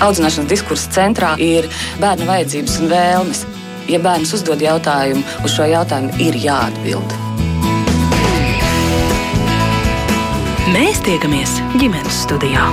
[0.00, 1.68] Audzināšanas diskursa centrā ir
[2.00, 3.42] bērna vajadzības un vēlmes.
[3.90, 7.16] Ja bērns uzdod jautājumu, uz šo jautājumu ir jāatbild.
[10.70, 12.68] Mēs tiekamies ģimenes studijā.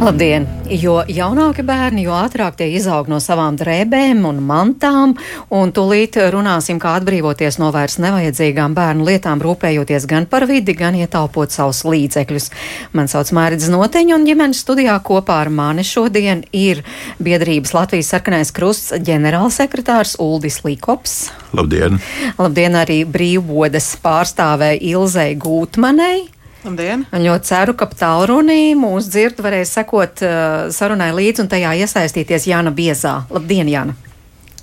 [0.00, 0.46] Labdien!
[0.72, 5.12] Jo jaunāki bērni, jo ātrāk tie izaug no savām drēbēm un mantām,
[5.52, 10.96] un tūlīt runāsim, kā atbrīvoties no vairs nevajadzīgām bērnu lietām, rūpējoties gan par vidi, gan
[10.96, 12.48] ietaupot savus līdzekļus.
[12.96, 16.80] Man sauc Mērķis Noteņa, un ģimenes studijā kopā ar mani šodien ir
[17.20, 21.26] biedrības Latvijas sarkanais krusts ģenerālsekretārs Uldis Līkops.
[21.52, 22.00] Labdien!
[22.40, 26.30] Labdien arī brīvbodas pārstāvē Ilzei Gūtmanei.
[26.64, 27.06] Labdien!
[27.14, 32.48] Un ļoti ceru, ka tālrunī mūsu dzird varēs sekot uh, sarunai līdzi un tajā iesaistīties
[32.50, 33.22] Jāna Biezā.
[33.32, 33.96] Labdien, Jāna!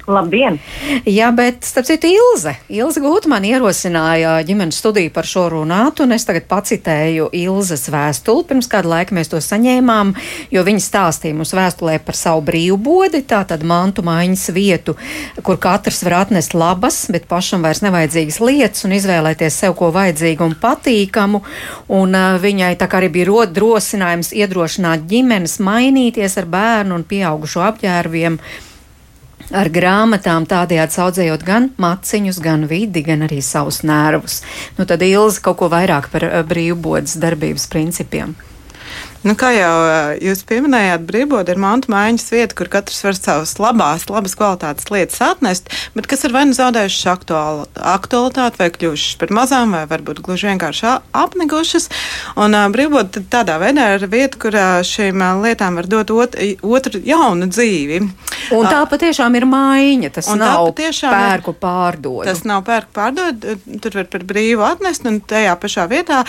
[0.08, 0.56] Labdien!
[1.04, 2.54] Jā, bet starp citu, Ilze.
[2.72, 8.46] Ilze Gutman ierosināja ģimenes studiju par šo runāt, un es tagad pacitēju Ilzes vēstuli.
[8.48, 10.14] Pirms kāda laika mēs to saņēmām,
[10.56, 14.96] jo viņa stāstīja mums vēstulē par savu brīvbodi, tātad mantu maiņas vietu,
[15.44, 20.48] kur katrs var atnest labas, bet pašam vairs nevajadzīgas lietas un izvēlēties sev ko vajadzīgu
[20.48, 21.44] un patīkamu.
[22.00, 27.08] Un uh, viņai tā kā arī bija rod drošinājums iedrošināt ģimenes mainīties ar bērnu un
[27.12, 28.40] pieaugušo apģērbiem
[29.56, 34.42] ar grāmatām, tādējādi audzējot gan maciņus, gan vidi, gan arī savus nervus.
[34.78, 38.36] Nu, tad Ilza kaut ko vairāk par eh, brīvbodas darbības principiem.
[39.28, 39.74] Nu, kā jau
[40.24, 45.20] jūs pieminējāt, brīvboda ir mantu maiņas vieta, kur katrs var savas labās, labas kvalitātes lietas
[45.26, 50.22] atnest, bet kas ir vai nu zaudējušas aktuāli, aktualitāti, vai kļuvušas par mazām, vai varbūt
[50.24, 51.90] gluži vienkārši apnigušas.
[52.40, 57.04] Un uh, brīvboda tādā veidā ir vieta, kur uh, šīm lietām var dot ot, otru
[57.04, 58.00] jaunu dzīvi.
[58.56, 60.14] Un tā patiešām ir maiņa.
[60.22, 62.24] Tas nav pērku pārdot.
[62.30, 63.50] Tas nav pērku pārdot.
[63.84, 66.24] Tur var par brīvu atnest un tajā pašā vietā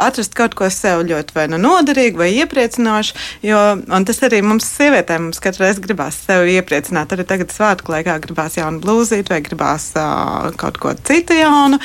[0.00, 3.18] atrast kaut ko sev ļoti vai nu noderīgu vai iepriecinošu.
[3.44, 3.60] Jo,
[4.08, 7.12] tas arī mums, sievietēm, mums katru reizi gribās sevi iepriecināt.
[7.14, 11.80] Arī tagad svētku laikā gribās jaunu blūzīti vai gribās uh, kaut ko citu jaunu.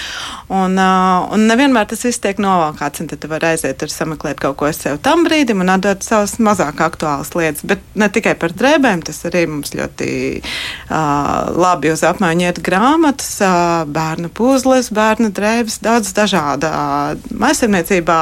[0.50, 3.04] Un, uh, un nevienmēr tas viss tiek novalkāts.
[3.10, 6.82] Tad tu vari aiziet tur sameklēt kaut ko sev tam brīdim un atdot savas mazāk
[6.84, 7.64] aktuālas lietas.
[7.68, 10.10] Bet ne tikai par drēbēm, tas arī mums ļoti
[10.40, 18.20] uh, labi uz apmaiņu iet grāmatas, uh, bērnu puzles, bērnu drēbes, daudz dažādu uh, maisaimniecībā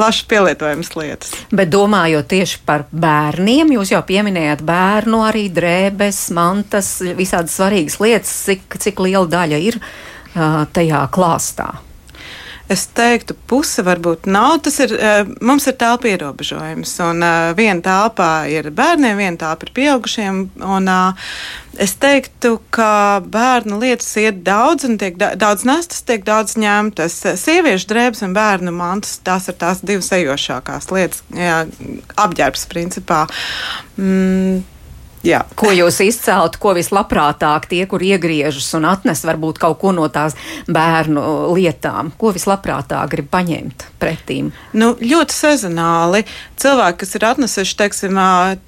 [0.00, 1.34] plaši pielietojamas lietas.
[1.52, 8.32] Bet domājot tieši par bērniem, jūs jau pieminējāt bērnu arī drēbes, mantas, visādas svarīgas lietas,
[8.48, 11.68] cik, cik liela daļa ir uh, tajā klāstā.
[12.70, 14.60] Es teiktu, puse varbūt nav.
[14.62, 14.92] Tas ir,
[15.42, 16.92] mums ir telpa ierobežojums.
[17.02, 17.24] Un
[17.58, 20.38] viena telpā ir bērniem, viena telpa ir pieaugušiem.
[20.62, 20.86] Un,
[21.82, 27.18] es teiktu, ka bērnu lietas iet daudz, un tiek daudz nestas, tiek daudz ņemtas.
[27.42, 31.64] Sieviešu drēbes un bērnu mantas, tās ir tās divas ejošākās lietas, jā,
[32.22, 33.24] apģērbs principā.
[33.98, 34.62] Mm,
[35.26, 35.42] Jā.
[35.58, 40.36] Ko jūs izceltu, ko vislabprātāk tie, kur iegriežas un atnes varbūt kaut ko no tās
[40.70, 42.12] bērnu lietām?
[42.20, 44.48] Ko vislabprātāk grib paņemt pretīm?
[44.72, 46.24] Nu, ļoti sezonāli.
[46.60, 48.18] Cilvēki, kas ir atnesuši, teiksim,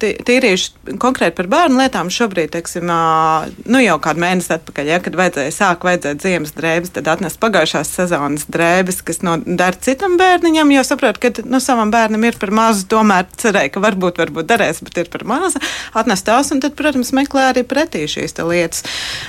[0.01, 5.53] tīrījuši konkrēti par bērnu lietām, šobrīd, teiksim, nu jau kādu mēnesi atpakaļ, ja, kad vajadzēja
[5.53, 10.85] sāk vajadzēt ziemas drēbes, tad atnest pagājušās sezonas drēbes, kas no, der citam bērniņam, jo
[10.87, 15.03] saprot, ka nu, savam bērnam ir par mazu, tomēr cerēja, ka varbūt, varbūt derēs, bet
[15.03, 15.61] ir par mazu.
[15.93, 18.83] Atnest tās, un tad, protams, meklē arī pretī šīs lietas.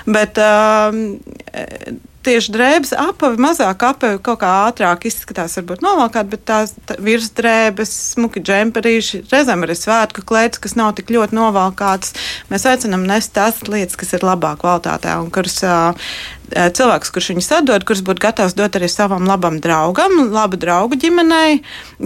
[0.07, 1.05] Bet, um,
[2.25, 7.93] tieši drēbes apavi, mazāk apavi kaut kā ātrāk izskatās, varbūt novalkāt, bet tās tā, virsdrēbes,
[8.15, 12.15] smuki džemperīši, reizēm arī svētku klēts, kas nav tik ļoti novalkātas.
[12.53, 15.61] Mēs aicinām nest tās lietas, kas ir labā kvalitātē un kuras
[16.53, 21.63] cilvēks, kurš viņus atdod, kurš būtu gatavs dot arī savam labam draugam, labu draugu ģimenei,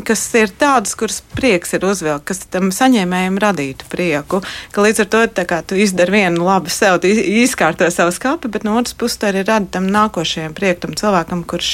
[0.07, 4.43] kas ir tādas, kuras prieks ir uzvilkt, kas tam saņēmējiem radītu prieku.
[4.75, 8.77] Ka līdz ar to kā, tu izdari vienu labu sev, izkārto savu skatu, bet no
[8.81, 11.73] otras puses arī rada tam nākošajam priekam cilvēkam, kurš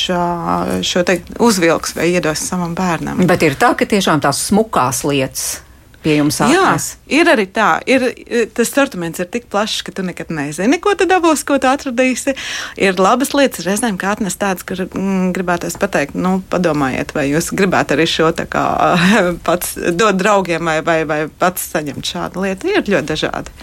[0.87, 3.25] šo te uzvilks vai iedos savam bērnam.
[3.29, 5.64] Bet ir tā, ka tiešām tās smukās lietas
[6.05, 6.89] pie jums atnes?
[7.09, 7.69] Jā, ir arī tā.
[7.91, 8.07] Ir,
[8.55, 12.37] tas sortiments ir tik plašs, ka tu nekad nezini, ko tu dabūsi, ko tu atradīsi.
[12.81, 17.51] Ir labas lietas, reizēm kā atnest tādas, kur mm, gribētos pateikt, nu, padomājiet, vai jūs
[17.57, 18.65] gribētu arī šo tā kā
[19.47, 22.71] pats dot draugiem vai, vai, vai pats saņemt šādu lietu.
[22.73, 23.55] Ir ļoti dažādi.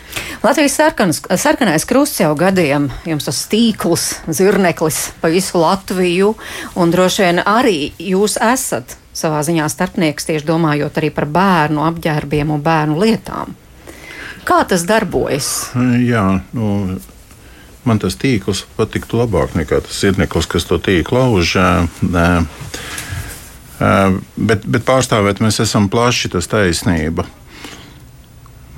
[0.41, 6.33] Latvijas sarkanas, sarkanais krusts jau gadiem, jums tas tīkls, zirneklis pa visu Latviju,
[6.79, 12.53] un droši vien arī jūs esat savā ziņā starpnieks tieši domājot arī par bērnu apģērbiem
[12.55, 13.55] un bērnu lietām.
[14.47, 15.71] Kā tas darbojas?
[16.01, 16.97] Jā, nu,
[17.85, 21.55] man tas tīkls patiktu labāk nekā tas sirneklis, kas to tīklu lauž.
[23.81, 27.25] Bet, bet pārstāvēt mēs esam plaši, tas taisnība.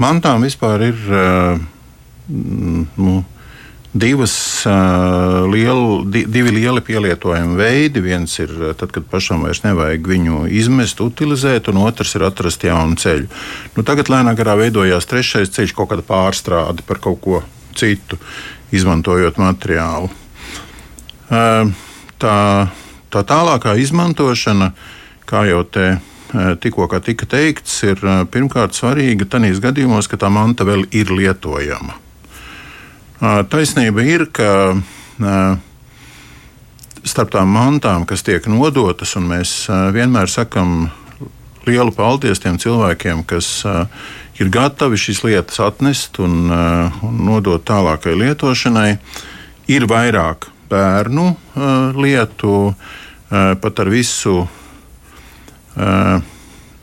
[0.02, 1.00] Mantām vispār ir
[2.28, 3.18] nu,
[3.94, 4.34] divas,
[4.66, 8.04] uh, lielu, di, divi lieli pielietojumi veidi.
[8.04, 12.98] Viens ir tad, kad pašam vairs nevajag viņu izmest, utilizēt, un otrs ir atrast jaunu
[13.00, 13.30] ceļu.
[13.78, 17.44] Nu, tagad lēnām garā veidojās trešais ceļš, kaut kāda pārstrāde par kaut ko
[17.78, 18.18] citu,
[18.74, 20.10] izmantojot materiālu.
[21.34, 21.70] Uh,
[22.22, 22.38] tā,
[23.14, 24.72] Tā tālākā izmantošana,
[25.30, 26.00] kā jau te
[26.34, 28.00] tikko tika teikts, ir
[28.34, 31.94] pirmkārt svarīga tajos gadījumos, ka tā manta vēl ir lietojama.
[33.24, 34.76] Taisnība ir, ka
[37.08, 39.54] starp tām mantām, kas tiek nodotas, un mēs
[39.96, 40.90] vienmēr sakam
[41.64, 43.62] lielu paldies tiem cilvēkiem, kas
[44.42, 48.90] ir gatavi šīs lietas atnest un, un nodot tālākai lietošanai,
[49.72, 51.30] ir vairāk bērnu
[51.96, 52.58] lietu,
[53.32, 54.42] pat ar visu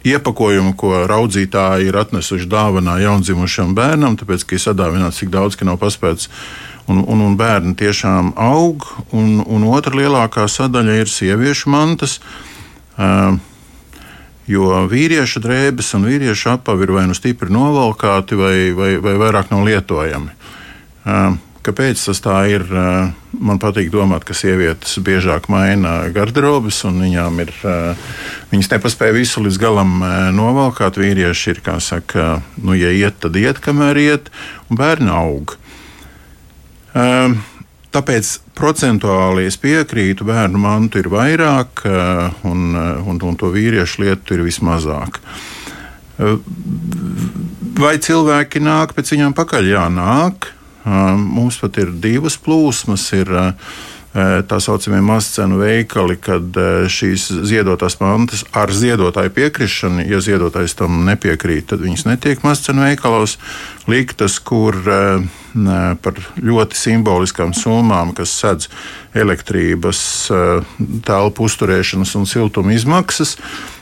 [0.06, 5.68] iepakojumu, ko raudzītāji ir atnesuši dāvanā jaundzimušam bērnam, tāpēc, ka ir sadāvināts tik daudz, ka
[5.68, 6.30] nav paspēts.
[6.90, 12.18] Un, un, un bērni tiešām aug, un, un otra lielākā sadaļa ir sieviešu mantas.
[12.98, 13.36] Uh,
[14.50, 19.52] jo vīriešu drēbes un vīriešu apavi ir vai nu stipri novalkāti, vai, vai, vai vairāk
[19.52, 20.34] nav lietojami.
[21.04, 22.62] Uh, Kāpēc tas tā ir?
[23.36, 27.52] Man patīk domāt, ka sievietes biežāk maina garderobas, un viņām ir.
[28.50, 29.98] Viņas nepaspēja visu līdz galam
[30.36, 30.96] novalkāt.
[31.00, 34.30] Vīrieši ir, kā saka, nu, ja iet, tad iet, kamēr iet,
[34.70, 35.56] un bērni aug.
[37.90, 41.84] Tāpēc procentuāli es piekrītu, bērnu mantu ir vairāk,
[42.46, 45.20] un, un, un to vīriešu lietu ir vismazāk.
[47.80, 49.70] Vai cilvēki nāk pēc viņām pakaļ?
[49.74, 50.50] Jā, nāk.
[50.84, 53.10] Mums pat ir divas plūsmas.
[53.18, 53.32] Ir,
[54.10, 56.56] Tā saucamie mazcenu veikali, kad
[56.90, 63.36] šīs ziedotās mantas ar ziedotāju piekrišanu, ja ziedotājs tam nepiekrīt, tad viņas netiek mazcenu veikalos
[63.86, 64.74] liktas, kur
[66.02, 68.66] par ļoti simboliskām summām, kas sedz
[69.14, 70.02] elektrības,
[71.06, 73.36] telpu uzturēšanas un siltuma izmaksas,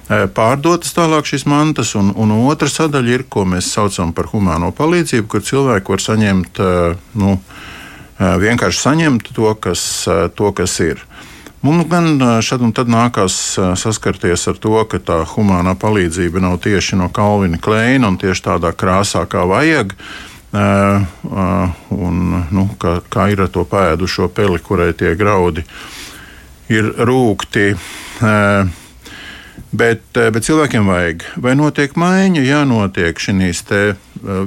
[0.08, 5.26] pārdotas tālāk šīs mantas, un, un otra sadaļa ir, ko mēs saucam par humāno palīdzību,
[5.28, 6.60] kur cilvēki var saņemt,
[7.20, 7.34] nu,
[8.19, 9.82] vienkārši saņemt to, kas,
[10.38, 11.05] to, kas ir.
[11.60, 16.96] Mums gan šad un tad nākās saskarties ar to, ka tā humānā palīdzība nav tieši
[17.00, 19.96] no Kalvina Kleina un tieši tādā krāsā, kā vajag.
[20.49, 22.20] Uh, uh, un,
[22.56, 25.61] nu, kā, kā ir ar to pēdušo peli, kurai tie graudi
[26.72, 27.75] ir rūkti.
[28.22, 28.70] Uh,
[29.70, 32.43] Bet, eh, bet cilvēkiem vajag, vai notiek maiņa?
[32.46, 33.19] Jā, notiek.
[33.20, 33.99] Šīs eh,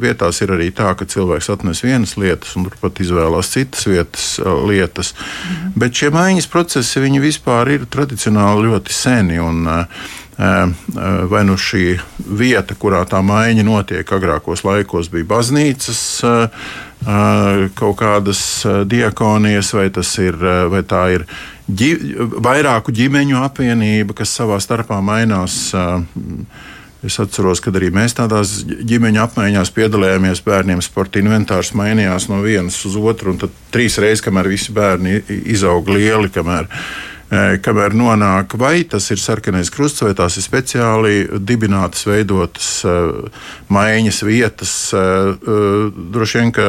[0.01, 4.49] vietās ir arī tā, ka cilvēks atnes vienas lietas, un turpat izvēlās citas vietas, eh,
[4.71, 5.13] lietas.
[5.13, 5.75] Mhm.
[5.75, 9.39] Bet šie maiņas procesi vispār ir tradicionāli ļoti seni.
[9.39, 9.67] Un,
[10.41, 11.85] vai nu šī
[12.25, 16.01] vieta, kurā tā maiņa notiek, agrākos laikos bija baznīcas,
[17.77, 18.41] kaut kādas
[18.89, 19.87] diakonijas, vai,
[20.25, 20.37] ir,
[20.71, 21.25] vai tā ir
[21.69, 21.91] ģi,
[22.41, 25.73] vairāku ģimeņu apvienība, kas savā starpā mainās.
[27.01, 30.43] Es atceros, kad arī mēs tādās ģimeņa apmaiņās piedalījāmies.
[30.45, 35.17] Bērniem sporta inventārs mainījās no vienas uz otru, un tad trīs reizes, kamēr visi bērni
[35.49, 36.69] izauga lieli, kamēr,
[37.31, 42.71] kamēr nonāk, vai tas ir sarkanais krusts, vai tās ir speciāli dibinātas, veidotas
[43.71, 44.73] maiņas vietas.
[44.91, 46.67] Droši vien, ka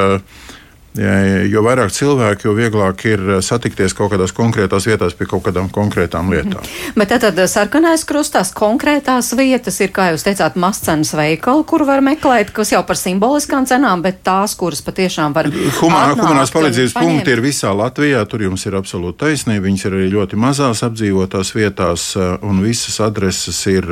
[0.92, 5.70] Jo vairāk cilvēku, jo vieglāk ir eh, satikties kaut kādās konkrētās vietās pie kaut kādām
[5.72, 6.34] konkrētām mhm.
[6.34, 6.66] lietām.
[6.66, 6.98] Mm.
[7.00, 12.04] Bet tad eh, sarkanais krustās konkrētās vietas ir, kā jūs teicāt, mazcenas veikali, kur var
[12.04, 15.48] meklēt, kas jau par simboliskām cenām, bet tās, kuras patiešām var.
[15.80, 19.64] Humā, humanās palīdzības punkti ir visā Latvijā, tur jums ir absolūti taisnība.
[19.70, 23.88] Viņas ir arī ļoti mazās apdzīvotās vietās, eh, un visas adreses ir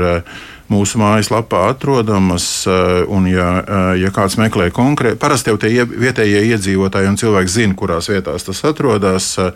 [0.71, 2.47] mūsu mājaslapā atrodamas.
[2.67, 7.55] Eh, un, ja, eh, ja kāds meklē konkrēti, parasti jau tie vietējie iedzīvotāji un cilvēki
[7.57, 9.33] zina, kurās vietās tas atrodas.
[9.39, 9.53] Eh,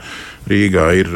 [0.50, 1.08] Rīgā ir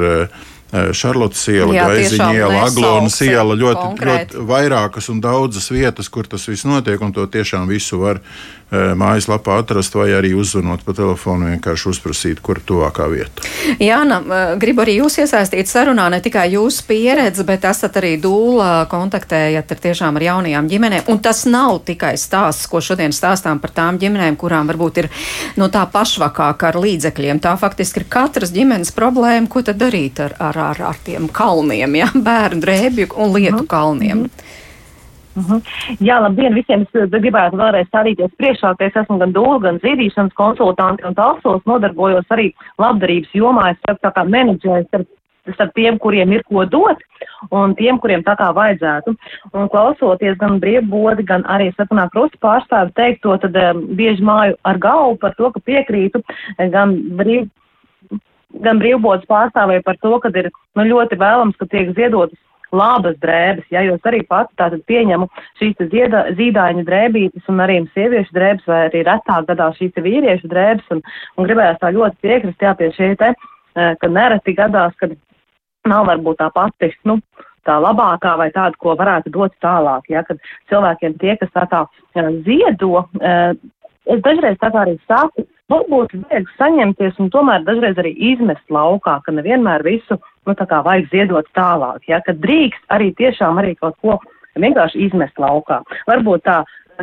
[0.69, 4.35] Šarlotas iela, Gaiziņa iela, Aglonas iela, ļoti, konkrēt.
[4.35, 8.21] ļoti vairākas un daudzas vietas, kur tas viss notiek, un to tiešām visu var
[8.69, 13.41] Eh, mājaslapā atrast, vai arī uzzvanot pa telefonu, vienkārši uzprasīt, kur tuvākā vieta.
[13.81, 18.85] Jāna, eh, gribu arī jūs iesaistīt sarunā, ne tikai jūsu pieredzi, bet esat arī dūla,
[18.91, 21.09] kontaktējat ar tiešām ar jaunajām ģimenēm.
[21.09, 25.09] Un tas nav tikai stāsts, ko šodien stāstām par tām ģimenēm, kurām varbūt ir
[25.57, 27.41] no nu, tā pašvakāka ar līdzekļiem.
[27.41, 32.00] Tā faktiski ir katras ģimenes problēma, ko tad darīt ar, ar, ar, ar tiem kalniem,
[32.03, 32.09] ja?
[32.31, 33.67] bērnu drēbju un lietu -hmm.
[33.67, 34.19] kalniem.
[34.19, 34.57] Mm -hmm.
[35.38, 35.61] Mhm.
[36.03, 36.85] Jā, labdien visiem!
[36.87, 41.15] Es eh, gribētu vēlreiz stādīties priekšā, ka es esmu gan dūla, gan dzīvīšanas konsultanti un
[41.19, 42.50] tālsos nodarbojos arī
[42.83, 43.71] labdarības jomā.
[43.73, 45.07] Es esmu tā kā menedžērs ar
[45.55, 47.00] starp tiem, kuriem ir ko dot,
[47.55, 49.15] un tiem, kuriem tā kā vajadzētu.
[49.57, 54.81] Un klausoties gan brīvbodi, gan arī sarkanā krusta pārstāvi teikto, tad um, bieži māju ar
[54.83, 56.21] galvu par to, ka piekrītu
[56.75, 57.47] gan brīv,
[58.65, 62.38] gan brīvbodas pārstāvēja par to, ka ir nu, ļoti vēlams, ka tiek ziedotas
[62.75, 65.29] labas drēbes, ja, jo es arī pati tātad pieņemu
[65.61, 70.91] šīs zieda, zīdaiņu drēbītes un arī sieviešu drēbes vai arī retāk gadās šīs vīriešu drēbes.
[70.93, 71.03] Un,
[71.37, 73.33] un gribējās tā ļoti piekrist, jā, pie šie te,
[73.75, 75.17] ka nereti gadās, kad
[75.88, 77.19] nav varbūt tā pati, nu,
[77.69, 81.85] tā labākā vai tāda, ko varētu dot tālāk, ja, kad cilvēkiem tie, kas tā tā
[82.45, 83.05] ziedo,
[84.09, 89.19] es dažreiz tā kā arī saku, varbūt vajag saņemties un tomēr dažreiz arī izmest laukā,
[89.25, 93.75] ka nevienmēr visu, nu, tā kā vajag ziedot tālāk, ja, ka drīkst arī tiešām arī
[93.79, 94.19] kaut ko
[94.59, 95.83] vienkārši izmest laukā.
[96.09, 96.63] Varbūt tā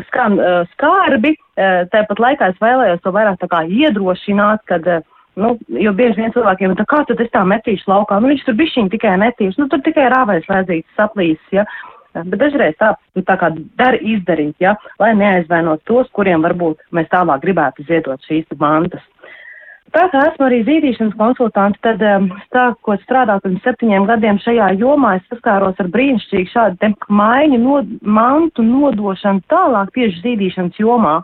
[0.09, 5.05] skan uh, skarbi, uh, tāpat laikā es vēlējos to vairāk tā kā iedrošināt, kad, uh,
[5.39, 8.57] nu, jo bieži vien cilvēkiem, tā kā tad es tā metīšu laukā, nu, viņš tur
[8.59, 11.67] bišķiņ tikai netīšu, nu, tur tikai rāvēs lēdzītas saplīsis, ja,
[12.15, 17.11] Bet dažreiz tā, nu, tā kā dara izdarīt, ja, lai neaizvainot tos, kuriem varbūt mēs
[17.11, 19.03] tālāk gribētu ziedot šīs mantas.
[19.95, 22.01] Tā kā esmu arī zīdīšanas konsultants, tad
[22.49, 28.65] stākot strādāt pirms septiņiem gadiem šajā jomā, es saskāros ar brīnišķīgu šādu maiņu, nod, mantu
[28.65, 31.19] nodošanu tālāk tieši zīdīšanas jomā.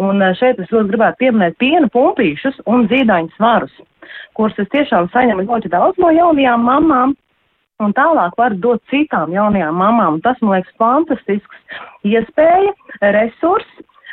[0.00, 3.76] Un uh, šeit es ļoti gribētu pieminēt piena pumpīšus un zīdaiņu svarus,
[4.36, 7.14] kurus es tiešām saņemu ļoti daudz no jaunajām mamām,
[7.84, 10.20] un tālāk var dot citām jaunajām mamām.
[10.24, 12.72] Tas, man liekas, fantastisks iespēja,
[13.16, 13.68] resurs,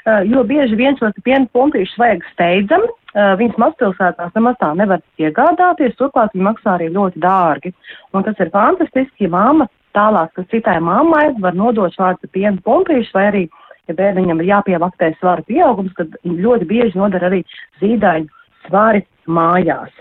[0.05, 2.89] eh, jo bieži viens no piena pumpīšus vajag steidzami.
[3.13, 7.73] Eh, viņas mazpilsētās nemaz tā nevar iegādāties, turklāt viņi maksā arī ļoti dārgi.
[8.13, 13.13] Un tas ir fantastiski, ja mamma tālāk, kas citai mammai var nodot šādu piena pumpīšu
[13.13, 13.49] vai arī,
[13.87, 17.43] ja bērniņam ir jāpievaktē svara pieaugums, tad ļoti bieži nodara arī
[17.79, 18.27] zīdaiņu
[18.67, 19.93] svari mājās.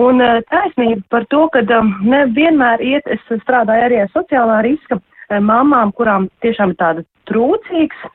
[0.00, 4.98] Un eh, taisnība par to, ka um, nevienmēr iet, es strādāju arī ar sociālā riska
[4.98, 8.10] eh, mamām, kurām tiešām ir tāda trūcīgs,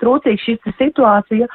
[0.00, 1.46] trūcīga šī situācija,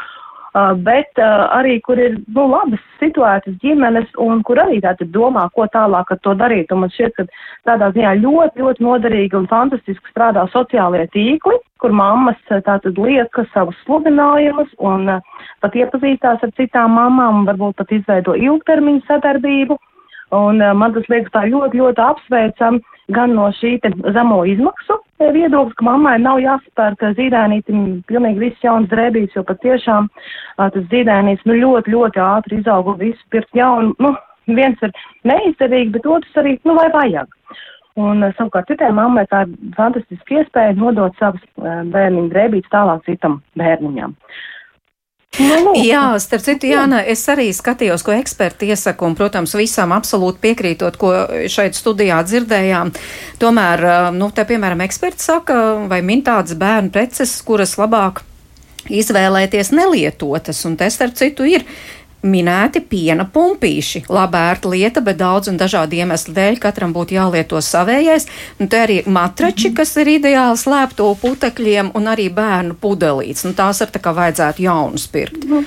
[0.53, 5.67] bet uh, arī, kur ir nu, labas situētas ģimenes un kur arī tātad domā, ko
[5.69, 6.71] tālāk ar to darīt.
[6.73, 7.25] Un man šķiet, ka
[7.69, 13.45] tādā ziņā ļoti, ļoti noderīgi un fantastiski strādā sociālie tīkli, kur mammas uh, tātad lieka
[13.53, 19.77] savus sludinājumus un uh, pat iepazīstās ar citām mamām un varbūt pat izveido ilgtermiņu sadarbību.
[20.35, 22.79] Un uh, man tas liekas tā ļoti, ļoti apsveicam
[23.15, 23.77] gan no šī
[24.13, 30.07] zemo izmaksu viedoklis, ka mammai nav jāspērk zīdēnītim pilnīgi viss jauns drēbīs, jo patiešām
[30.57, 33.95] tas zīdēnīts nu, ļoti, ļoti ātri izauga visu pirkt jaunu.
[33.99, 34.13] Nu,
[34.47, 34.93] viens ir
[35.27, 37.35] neizdevīgi, bet otrs arī, nu, vai vajag.
[37.99, 44.15] Un savukārt citai mammai tā ir fantastiska iespēja nodot savas bērniņu drēbītes tālāk citam bērniņam.
[45.39, 50.41] Nu, Jā, starp citu, Jāna, es arī skatījos, ko eksperti iesaka, un, protams, visam absolūti
[50.43, 51.13] piekrītot, ko
[51.51, 52.91] šeit studijā dzirdējām.
[53.39, 53.85] Tomēr,
[54.17, 55.59] nu, te, piemēram, eksperti saka,
[55.91, 58.25] vai min tādas bērnu preces, kuras labāk
[58.89, 61.65] izvēlēties nelietotas, un te, starp citu, ir
[62.23, 64.05] minēti piena pumpīši.
[64.11, 68.27] Laba ērta lieta, bet daudz un dažādu iemeslu dēļ katram būtu jālieto savējais.
[68.59, 73.45] Un te arī matrači, kas ir ideāli slēpto putekļiem, un arī bērnu pudelītes.
[73.47, 75.47] Nu, tās ar tā kā vajadzētu jaunus pirkt.
[75.49, 75.63] Nu.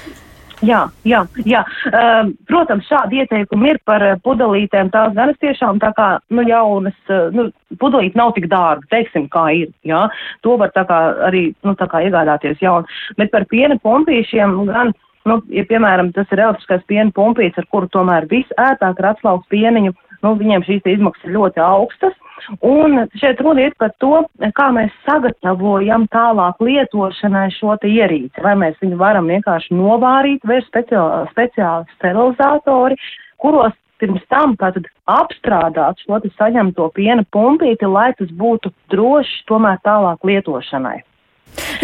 [0.63, 1.65] Jā, jā, jā.
[1.91, 4.93] Uh, protams, šādi ieteikumi ir par pudelītēm.
[4.95, 7.49] Tās gan es tiešām tā kā, nu, jaunas, uh, nu,
[7.83, 10.05] pudelīte nav tik dārga, teiksim, kā ir, jā.
[10.47, 12.87] To var tā kā arī, nu, tā kā iegādāties jaunu.
[13.19, 17.91] Bet par piena pompīšiem gan Nu, ja, piemēram, tas ir elektriskais piena pumpīts, ar kuru
[17.93, 22.19] tomēr visērtāk ir atslauks pieniņu, nu, viņiem šīs izmaksas ir ļoti augstas.
[22.67, 24.25] Un šeit runa ir par to,
[24.57, 28.43] kā mēs sagatavojam tālāk lietošanai šo te ierīci.
[28.43, 32.99] Vai mēs viņu varam vienkārši novārīt, vai ir speciāli, speciāli sterilizatori,
[33.43, 39.79] kuros pirms tam tātad apstrādāt šo te saņemto piena pumpīti, lai tas būtu drošs tomēr
[39.87, 40.99] tālāk lietošanai.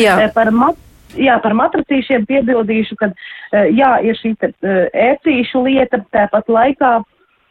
[0.00, 0.18] Jā.
[0.34, 0.78] Par mat
[1.16, 6.92] jā, par matracīšiem piebildīšu, ka eh, jā, ir šī ērcīšu eh, lieta, tāpat laikā,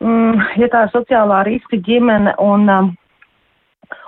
[0.03, 2.91] mm, ja tā ir sociālā riska ģimene un, um,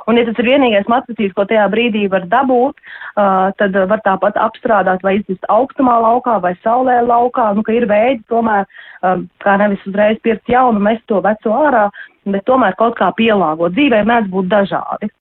[0.10, 4.39] un ja tas ir vienīgais matracīs, ko tajā brīdī var dabūt, uh, tad var tāpat
[4.41, 8.65] apstrādāt vai izdist augstumā laukā vai saulē laukā, nu, ka ir veidi tomēr,
[9.06, 11.88] um, kā nevis uzreiz pirkt jaunu, mest to veco ārā,
[12.25, 13.77] bet tomēr kaut kā pielāgot.
[13.77, 15.13] Dzīvē mēdz būt dažādi.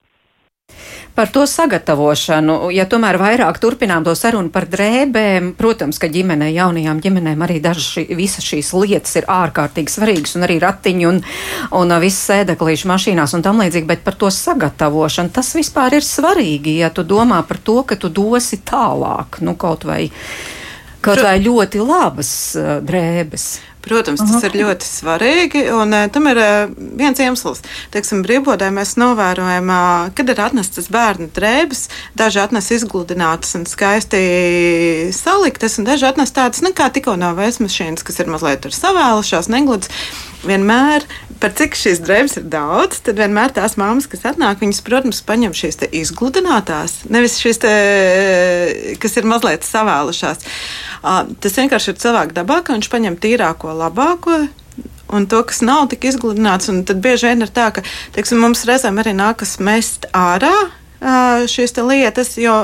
[1.19, 7.01] Par to sagatavošanu, ja tomēr vairāk turpinām to sarunu par drēbēm, protams, ka ģimenē, jaunajām
[7.03, 11.19] ģimenēm arī dažas šī, visas šīs lietas ir ārkārtīgi svarīgas, un arī ratiņi un,
[11.75, 16.77] un viss sēdeklīšu mašīnās un tam līdzīgi, bet par to sagatavošanu tas vispār ir svarīgi,
[16.85, 20.05] ja tu domā par to, ka tu dosi tālāk, nu kaut vai,
[21.03, 23.49] kaut vai ļoti labas uh, drēbes.
[23.89, 24.49] Protams, tas Aha.
[24.51, 27.63] ir ļoti svarīgi, un uh, tam ir uh, viens iemesls.
[27.95, 31.87] Teiksim, brīvbodē mēs novērojam, uh, kad ir atnestas bērnu drēbes,
[32.19, 34.21] daži atnes izgludinātas un skaisti
[35.17, 39.49] saliktas, un daži atnes tādas, nu, kā tikko no vēsmašīnas, kas ir mazliet tur savēlušās,
[39.53, 39.93] negludas.
[40.47, 41.03] Vienmēr,
[41.43, 45.57] par cik šīs drēbes ir daudz, tad vienmēr tās māmas, kas atnāk, viņas, protams, paņem
[45.57, 47.73] šīs izgludinātās, nevis šīs, te,
[49.03, 50.47] kas ir mazliet savēlušās.
[51.43, 54.45] Tas vienkārši ir cilvēka dabā, ka viņš paņem tīrāko, labāko.
[55.09, 57.83] Un to, kas nav tik izgludināts, tad bieži vien ir tā, ka
[58.15, 60.53] teiksim, mums reizēm arī nākas mest ārā
[60.99, 62.55] šīs lietas, jo,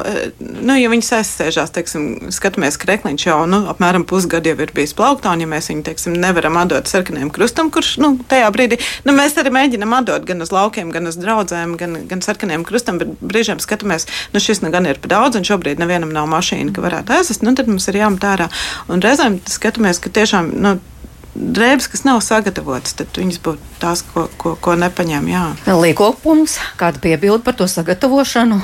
[0.40, 5.30] nu, ja viņas aizsēžās, teiksim, skatāmies, krekliņš jau nu, apmēram pusgadu jau ir bijis plauktā,
[5.34, 9.38] un ja mēs viņu, teiksim, nevaram atdot sarkanajam krustam, kurš, nu, tajā brīdī, nu, mēs
[9.38, 13.62] arī mēģinam atdot gan uz laukiem, gan uz draudzēm, gan, gan sarkanajam krustam, bet brīžiem
[13.62, 17.14] skatāmies, nu, šis nu gan ir par daudz, un šobrīd nevienam nav mašīna, ka varētu
[17.20, 18.50] aizvest, nu, tad mums ir jāmet ārā.
[18.90, 20.74] Un reizēm skatāmies, ka tiešām, nu,
[21.34, 25.28] drēbes, kas nav sagatavotas, tad viņas būtu tās, ko, ko, ko nepaņem.
[25.66, 28.60] Liekopums, kāda piebilda par to sagatavošanu?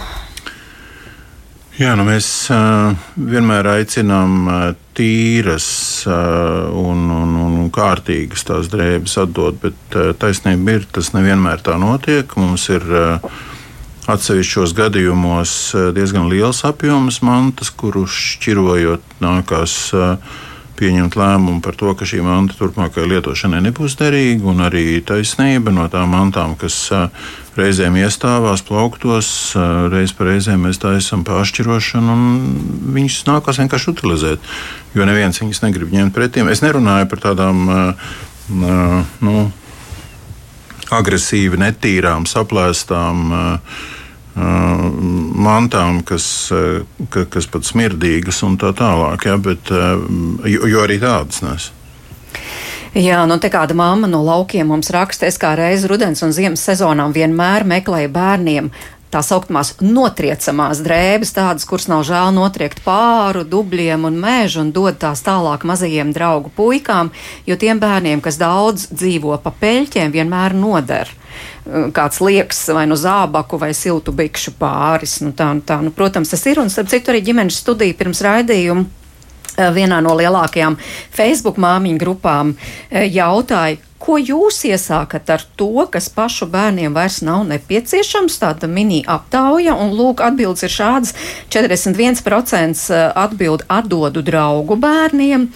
[1.80, 4.56] Jā, nu mēs uh, vienmēr aicinām uh,
[4.96, 5.68] tīras
[6.04, 11.78] uh, un, un, un kārtīgas tās drēbes atdot, bet uh, taisnība ir, tas nevienmēr tā
[11.80, 12.34] notiek.
[12.36, 13.32] Mums ir uh,
[14.12, 15.56] atsevišķos gadījumos
[15.96, 19.80] diezgan liels apjoms mantas, kurus šķirojot nākās.
[19.96, 20.46] Uh,
[20.80, 25.84] pieņemt lēmumu par to, ka šī manta turpmākajai lietošanai nebūs derīga, un arī taisnība no
[25.92, 26.88] tām mantām, kas
[27.58, 29.30] reizēm iestāvās plauktos,
[29.92, 34.50] reiz pa reizēm mēs taisām pāršķirošanu, un viņas nākās vienkārši utilizēt,
[34.96, 36.48] jo neviens viņas negrib ņemt pretim.
[36.48, 37.64] Es nerunāju par tādām,
[38.50, 39.46] nu,
[40.90, 43.32] agresīvi, netīrām, saplēstām
[44.36, 46.24] mantām, kas,
[47.10, 49.26] ka, kas pat smirdīgas un tā tālāk.
[49.26, 49.72] Ja, bet,
[50.46, 51.70] jo, jo arī tādas nes.
[52.90, 56.64] Jā, nu te kāda mamma no laukiem mums raksta, es kā reiz rudens un ziemas
[56.66, 58.70] sezonām vienmēr meklēju bērniem
[59.10, 65.00] tā saucamās notriecamās drēbes, tādas, kuras nav žēl notriekt pāru, dubļiem un mēžu un dod
[65.02, 67.10] tās tālāk mazajiem draugu puikām,
[67.46, 71.10] jo tiem bērniem, kas daudz dzīvo pa peļķiem, vienmēr noder
[71.94, 75.20] kāds liekas vai nu zābaku vai siltu bikšu pāris.
[75.22, 76.58] Nu, tā, tā, nu, protams, tas ir.
[76.58, 78.88] Un, starp citu, arī ģimenes studija pirms raidījuma
[79.76, 80.78] vienā no lielākajām
[81.14, 82.54] Facebook māmiņu grupām
[82.90, 88.38] jautāja, Ko jūs iesākat ar to, kas pašu bērniem vairs nav nepieciešams?
[88.40, 91.12] Tāda mini aptauja, un lūk, atbildes ir šādas:
[91.52, 92.80] 41%
[93.12, 95.50] atbild atdodu draugu bērniem.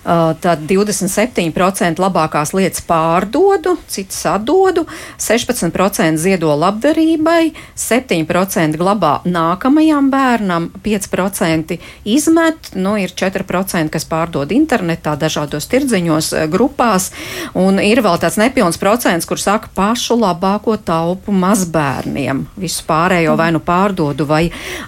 [0.00, 4.86] Uh, tad 27% labākās lietas pārdodu, citas atdodu,
[5.20, 11.76] 16% ziedo labdarībai, 7% glabā nākamajam bērnam, 5%
[12.08, 17.10] izmet, nu ir 4%, kas pārdod internetā, dažādos tirdziņos, uh, grupās,
[17.52, 22.46] un ir vēl tāds nepilns procents, kur saka pašu labāko taupu mazbērniem.
[22.56, 24.46] Visu pārējo vai nu pārdodu vai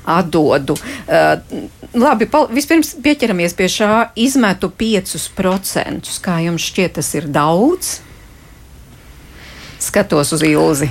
[0.09, 0.81] atdodu.
[1.05, 6.17] Uh, labi, vispirms pieķeramies pie šā izmetu 5 5%.
[6.23, 8.01] Kā jums šķiet, tas ir daudz?
[9.83, 10.87] Skatos uz ilzi.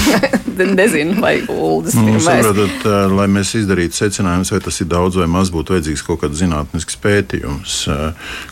[0.60, 5.50] Nezinu, vai ULDS nu, saprotat, lai mēs izdarītu secinājumus, vai tas ir daudz vai maz,
[5.50, 7.78] būtu vajadzīgs kaut kāds zinātnisks pētījums,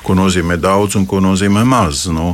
[0.03, 2.07] ko nozīmē daudz un ko nozīmē maz.
[2.11, 2.33] Nu,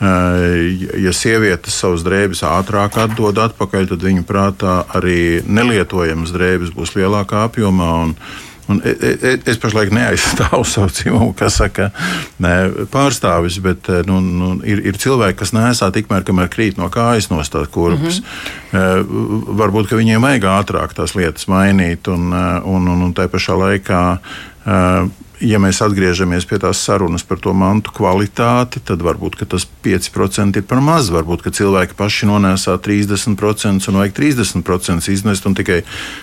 [0.00, 7.44] ja sievietes savus drēbes ātrāk atdod atpakaļ, tad viņu prātā arī nelietojamas drēbes būs lielākā
[7.50, 7.92] apjomā.
[8.06, 8.16] Un,
[8.68, 11.90] Un es, e, es pašlaik neaizstāvu savu dzimumu, kas saka,
[12.42, 12.54] ne,
[12.92, 17.30] pārstāvis, bet e, nu, nu, ir, ir cilvēki, kas nesā tikmēr, kamēr krīt no kājas
[17.30, 18.20] no tās kurpes.
[18.20, 19.54] Mm -hmm.
[19.60, 24.02] Varbūt viņiem vajag ātrāk tās lietas mainīt, un, un, un, un tā pašā laikā
[25.40, 30.66] ja mēs atgriežamies pie tās sarunas par to mantu kvalitāti, tad varbūt tas 5% ir
[30.68, 31.10] par maz.
[31.12, 35.82] Varbūt cilvēki paši nonēsā 30% un vajag 30% iznest un tikai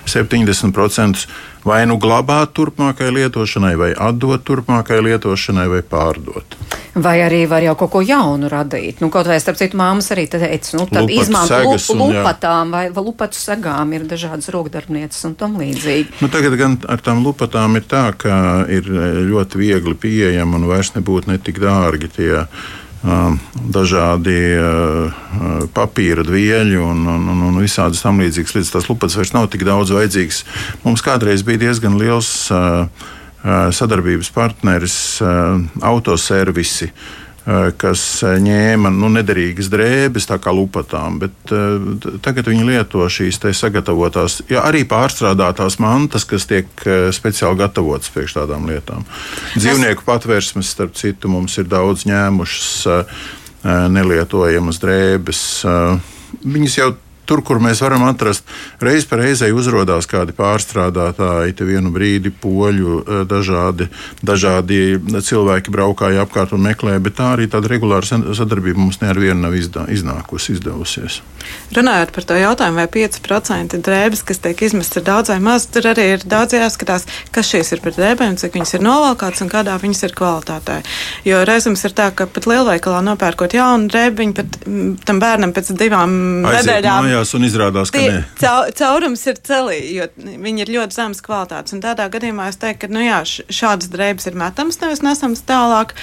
[0.10, 1.28] 70%
[1.67, 6.58] vai nu glabāt turpmākajai lietošanai, vai atdot turpmākajai lietošanai, vai pārdot.
[6.93, 8.99] Vai arī var jau kaut ko jaunu radīt.
[9.02, 13.95] Nu, kaut vai starp citu, māmas arī teica, nu, tad izmanto lupatām vai, lupatu sagām
[13.97, 16.19] ir dažādas rokdarbnieces un tam līdzīgi.
[16.21, 18.36] Nu, tagad gan ar tām lupatām ir tā, ka
[18.69, 18.86] ir
[19.32, 22.32] ļoti viegli pieejami un vairs nebūtu ne tik dārgi tie
[23.04, 24.38] dažādi
[25.76, 28.72] papīra dvieļi un, un, un, un visādas tam līdzīgas lietas.
[28.76, 30.44] Tas lupats vairs nav tik daudz vajadzīgs.
[30.86, 32.32] Mums kādreiz bija diezgan liels
[33.44, 34.96] sadarbības partneris
[35.84, 36.94] autoservisi
[37.78, 41.76] kas ņēma nu, nederīgas drēbes, tā kā lupatām, bet uh,
[42.24, 48.38] tagad viņi lieto šīs sagatavotās, ja arī pārstrādātās mantas, kas tiek uh, speciāli gatavotas priekš
[48.40, 49.04] tādām lietām.
[49.58, 53.24] Dzīvnieku patvērsmes, starp citu, mums ir daudz ņēmušas uh,
[53.64, 55.42] nelietojamas drēbes.
[56.44, 56.90] Viņas jau
[57.30, 58.48] tur, kur mēs varam atrast,
[58.84, 63.90] reiz pa reizei uzrādās kādi pārstrādātāji, te vienu brīdi poļu eh, dažādi,
[64.26, 69.20] dažādi cilvēki braukāja apkārt un meklēja, bet tā arī tāda regulāra sadarbība mums ne ar
[69.20, 71.22] vienu nav izdā, iznākusi, izdevusies.
[71.76, 75.90] Runājot par to jautājumu, vai 5% drēbes, kas tiek izmestas, ir daudz vai maz, tur
[75.92, 79.76] arī ir daudz jāskatās, kas šīs ir par drēbēm, cik viņas ir novalkātas un kādā
[79.82, 80.80] viņas ir kvalitātē.
[81.28, 84.60] Jo reizēm ir tā, ka pat lielveikalā nopērkot jaunu drēbiņu, pat
[85.08, 86.16] tam bērnam pēc divām
[86.48, 88.21] nedēļām mājās un izrādās, ka nē.
[88.78, 91.76] Caurums ir celī, jo viņi ir ļoti zemes kvalitātes.
[91.76, 93.21] Un tādā gadījumā es teiktu, ka nu jā,
[93.54, 95.93] šādas drēbes ir metams, nevis nesams tālāk.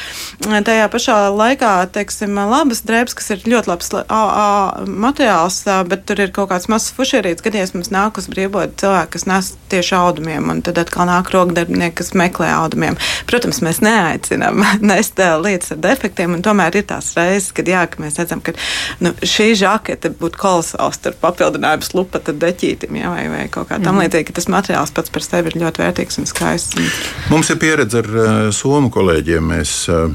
[0.40, 4.46] Tajā pašā laikā, teiksim, labas drēbes, kas ir ļoti labs a, a,
[4.86, 9.26] materiāls, bet tur ir kaut kāds mazs fušierīts, gadījums mums nāk uz brīvot cilvēki, kas
[9.30, 12.98] nes tieši audumiem, un tad atkal nāk rokdarbinieki, kas meklē audumiem.
[13.30, 18.02] Protams, mēs neaicinām nest lietas ar defektiem, un tomēr ir tās reizes, kad jā, ka
[18.02, 18.54] mēs redzam, ka
[19.02, 23.96] nu, šī žakete būtu kolosāls tur papildinājums lupata deķītim ja, vai, vai kaut kā tam
[23.96, 24.04] mm.
[24.04, 24.36] līdzīga.
[24.36, 26.76] Tas materiāls pats par sevi ir ļoti vērtīgs un skaists.
[26.78, 26.92] Un...
[27.32, 29.50] Mums ir pieredze ar uh, somu kolēģiem.
[29.54, 30.12] Mēs, uh,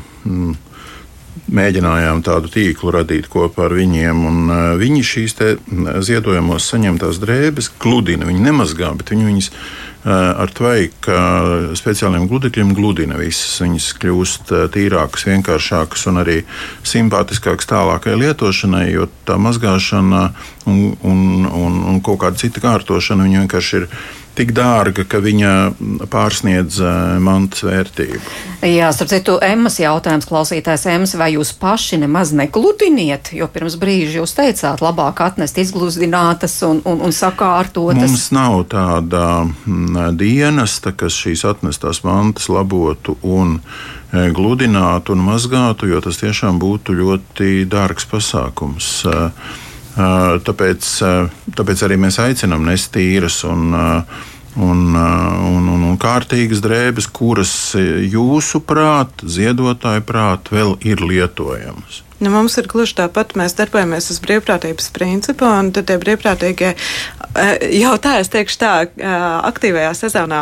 [1.56, 5.36] Mēģinājām tādu tīklu radīt kopā ar viņiem, un uh, viņi šīs
[6.08, 8.26] ziedojumos saņemtās drēbes gludina.
[8.26, 11.16] Viņi nemazgā, bet viņi viņas Eh, ar tvaika
[11.78, 13.56] speciāliem gludekļiem gludina visas.
[13.64, 16.36] Viņas kļūst eh, tīrākas, vienkāršākas un arī
[16.86, 20.28] simpātiskākas tālākai lietošanai, jo tā mazgāšana
[20.70, 23.90] un, un, un, un kaut kāda cita kārtošana vienkārši ir
[24.36, 25.52] tik dārga, ka viņa
[26.12, 28.22] pārsniedz eh, mantas vērtību.
[28.66, 34.20] Jā, starp citu, Emmas jautājums klausītājs Emmas, vai jūs paši nemaz negludiniet, jo pirms brīža
[34.22, 38.02] jūs teicāt, labāk atnest izgludinātas un, un, un sakārtotas.
[38.02, 45.92] Mums nav tāda mm, dienesta, kas šīs atnestās mantas labotu un e, gludinātu un mazgātu,
[45.92, 48.90] jo tas tiešām būtu ļoti dārgs pasākums.
[49.10, 49.64] Uh,
[49.96, 50.88] Tāpēc,
[51.56, 59.24] tāpēc arī mēs aicinām nest tīras un, un, un, un, un kārtīgas drēbes, kuras jūsuprāt,
[59.24, 62.02] ziedotāju prāt, vēl ir lietojamas.
[62.20, 67.66] Nu, mums ir gluži tāpat, mēs darbojamies uz brīvprātības principu, un tad tie brīvprātīgie eh,
[67.76, 69.16] jau tā, es teikšu tā, eh,
[69.50, 70.40] aktīvajā sezonā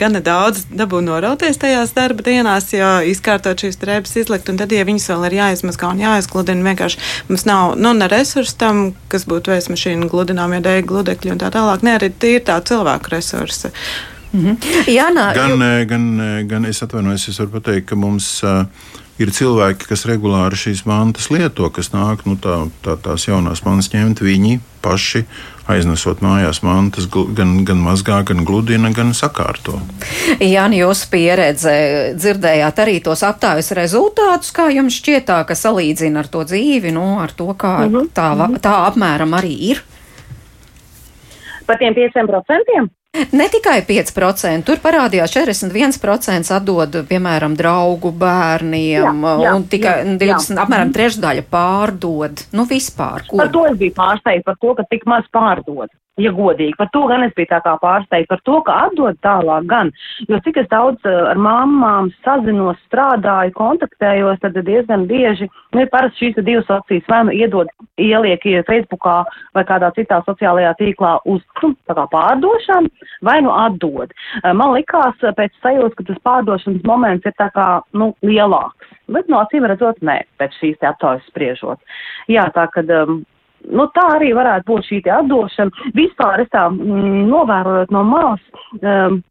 [0.00, 4.82] gana daudz dabū norauties tajās darba dienās, jo izkārtot šīs drēbes izlikt, un tad, ja
[4.88, 9.54] viņas vēl ir jāizmazgā un jāizgludina, vienkārši mums nav, nu, ne resursi tam, kas būtu
[9.54, 13.70] vēsmašīna gludinām, ja dēļ gludekļi un tā tālāk, ne arī tīri tā cilvēku resursi.
[14.32, 14.90] Mm -hmm.
[14.90, 15.86] Jā, nā, gan, jo...
[15.86, 16.04] gan,
[16.48, 18.64] gan es atvainojos, es varu pateikt, ka mums uh,
[19.22, 23.90] ir cilvēki, kas regulāri šīs mantas lieto, kas nāk nu, tā, tā, tās jaunās mantas
[23.94, 24.22] ņemt.
[24.24, 25.24] Viņi paši
[25.70, 29.78] aiznesot mājās mantas, gan, gan mazgā, gan gludina, gan sakārto.
[30.42, 31.74] Jā, jūsu pieredze
[32.18, 37.34] dzirdējāt arī tos aptājas rezultātus, kā jums šķietā, ka salīdzina ar to dzīvi, nu, ar
[37.36, 38.10] to, kā mm -hmm.
[38.16, 39.84] tā, tā apmēram arī ir?
[41.66, 43.01] Par tiem 5%?
[43.12, 50.14] Ne tikai 5%, tur parādījās 41% atdod, piemēram, draugu bērniem, jā, jā, un tikai jā,
[50.22, 50.62] 20, jā.
[50.64, 52.46] apmēram trešdaļa pārdod.
[52.56, 53.26] Nu, vispār.
[53.28, 53.36] Ko?
[53.42, 56.74] Par to es biju pārsteigta, par to, ka tik maz pārdod ja godīgi.
[56.76, 59.92] Par to gan es biju tā kā pārsteigta, par to, ka atdod tālāk gan.
[60.28, 65.90] Jo cik es daudz eh, ar mamām sazinos, strādāju, kontaktējos, tad diezgan bieži, nu, ir
[65.92, 69.22] parasti šīs divas opcijas, vai nu iedod, ieliek Facebookā
[69.56, 72.92] vai kādā citā sociālajā tīklā uz, nu, tā kā pārdošanu,
[73.24, 74.12] vai nu atdod.
[74.42, 78.98] Eh, man likās eh, pēc sajūtas, ka tas pārdošanas moments ir tā kā, nu, lielāks.
[79.12, 81.80] Bet no acīm redzot, nē, pēc šīs te aptaujas spriežot.
[82.30, 83.22] Jā, tā kad um,
[83.70, 85.92] nu, tā arī varētu būt šī atdošana.
[85.96, 88.42] Vispār es tā mm, novērojot no malas,
[88.80, 89.22] um,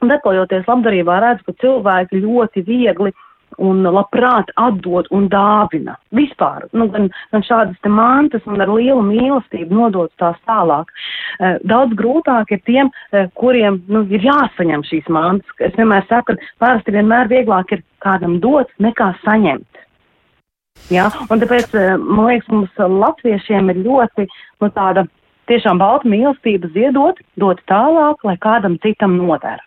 [0.00, 3.12] depojoties labdarībā, redzu, ka cilvēki ļoti viegli
[3.60, 5.96] un labprāt atdod un dāvina.
[6.16, 10.92] Vispār, nu, gan, gan šādas te mantas un ar lielu mīlestību nodot tās tālāk.
[11.40, 15.58] Uh, daudz grūtāk ir tiem, uh, kuriem nu, ir jāsaņem šīs mantas.
[15.58, 19.66] Es vienmēr saku, ka parasti vienmēr vieglāk ir kādam dot nekā saņemt.
[20.90, 21.10] Ja?
[21.30, 24.26] Un tāpēc, eh, man liekas, mums latviešiem ir ļoti
[24.60, 25.06] nu, tāda
[25.50, 29.62] tiešām balta mīlestība ziedot, dot tālāk, lai kādam citam nodara.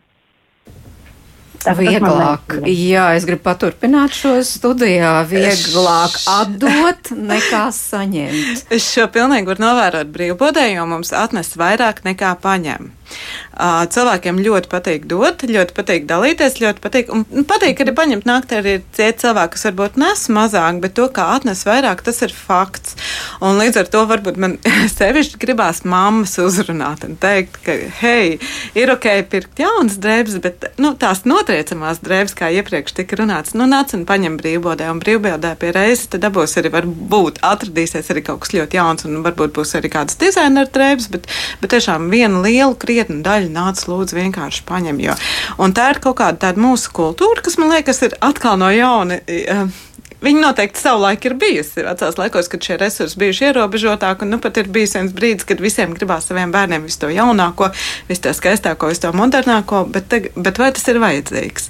[1.63, 5.13] Tā, Vieglāk, jā, es gribu paturpināt šo studijā.
[5.29, 8.65] Vieglāk atdot nekā saņemt.
[8.73, 12.91] Es šo pilnīgi varu novērot brīvbodē, jo mums atnes vairāk nekā paņem.
[13.93, 17.11] Cilvēkiem ļoti patīk dot, ļoti patīk dalīties, ļoti patīk.
[17.13, 21.05] Un nu, patīk arī paņemt naktī arī tie cilvēki, kas varbūt nes mazāk, bet to,
[21.13, 22.97] kā atnes vairāk, tas ir fakts.
[23.43, 24.57] Un līdz ar to varbūt man
[24.97, 28.39] sevišķi gribās mammas uzrunāt un teikt, ka, hei,
[28.79, 33.67] ir ok pirkt jaunas drēbes, bet nu, tās notriecamās drēbes, kā iepriekš tika runāts, nu
[33.69, 38.43] nāc un paņem brīvbodē, un brīvbodē pie reizes tad dabūs arī varbūt atradīsies arī kaut
[38.43, 41.29] kas ļoti jauns, un varbūt būs arī kādas dizaineru drēbes, bet,
[41.61, 45.01] bet tiešām vienu lielu krietnu daļu nāc lūdzu vienkārši paņem.
[45.03, 45.17] Jo.
[45.61, 49.21] Un tā ir kaut kāda mūsu kultūra, kas man liekas ir atkal no jauna.
[49.27, 49.67] Uh,
[50.23, 54.27] Viņa noteikti savulaik ir bijusi vecās laikos, kad šie resursi bijuši ierobežotāki.
[54.29, 57.67] Nu, pat ir bijis viens brīdis, kad visiem gribās saviem bērniem visu to jaunāko,
[58.07, 61.67] visu to skaistāko, visu to modernāko, bet, te, bet vai tas ir vajadzīgs?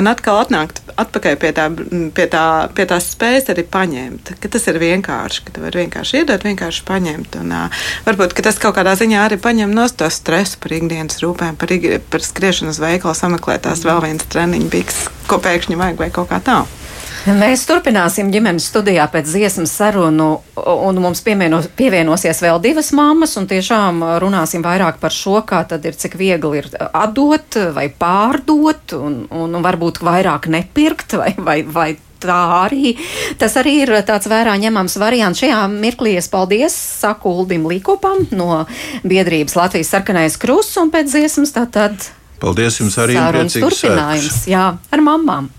[0.00, 1.68] Un atkal atnākt atpakaļ pie, tā,
[2.16, 6.22] pie, tā, pie tās spējas arī paņemt, ka tas ir vienkārši, ka tu vari vienkārši
[6.24, 7.38] iedot, vienkārši paņemt.
[7.44, 11.54] Un, uh, varbūt tas kaut kādā ziņā arī paņem no to stresu par ikdienas rūpēm,
[11.60, 11.70] par,
[12.10, 16.32] par skriešanu uz veikalu, sameklēt tās vēl viens treniņu biks, ko pēkšņi vajag vai kaut
[16.34, 16.82] kā tādu.
[17.42, 23.46] Mēs turpināsim ģimenes studijā pēc dziesmas sarunu, un mums piemienos, pievienosies vēl divas mammas, un
[23.50, 29.20] tiešām runāsim vairāk par šo, kā tad ir, cik viegli ir atdot vai pārdot, un,
[29.30, 32.96] un varbūt vairāk nepirkt, vai, vai, vai tā arī.
[33.38, 35.42] Tas arī ir tāds vērā ņemams variants.
[35.42, 38.64] Šajā mirklī es paldies saku Uldim Līkopam no
[39.06, 42.10] biedrības Latvijas sarkanais krusts, un pēc dziesmas tātad.
[42.42, 43.14] Paldies jums arī!
[43.14, 45.52] Sarunas turpinājums, jā, ar mamām!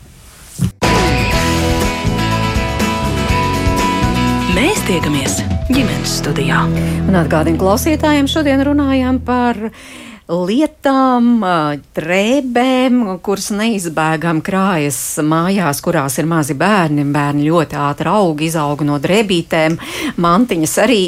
[4.54, 5.40] Mēs tiekamies
[5.74, 6.60] ģimenes studijā.
[7.08, 9.58] Un atgādinu klausītājiem, šodien runājām par
[10.32, 11.44] lietām,
[11.98, 17.04] drēbēm, kuras neizbēgam krājas mājās, kurās ir mazi bērni.
[17.14, 19.76] Bērni ļoti ātri aug, izaug no drēbītēm.
[20.24, 21.02] Mantiņas arī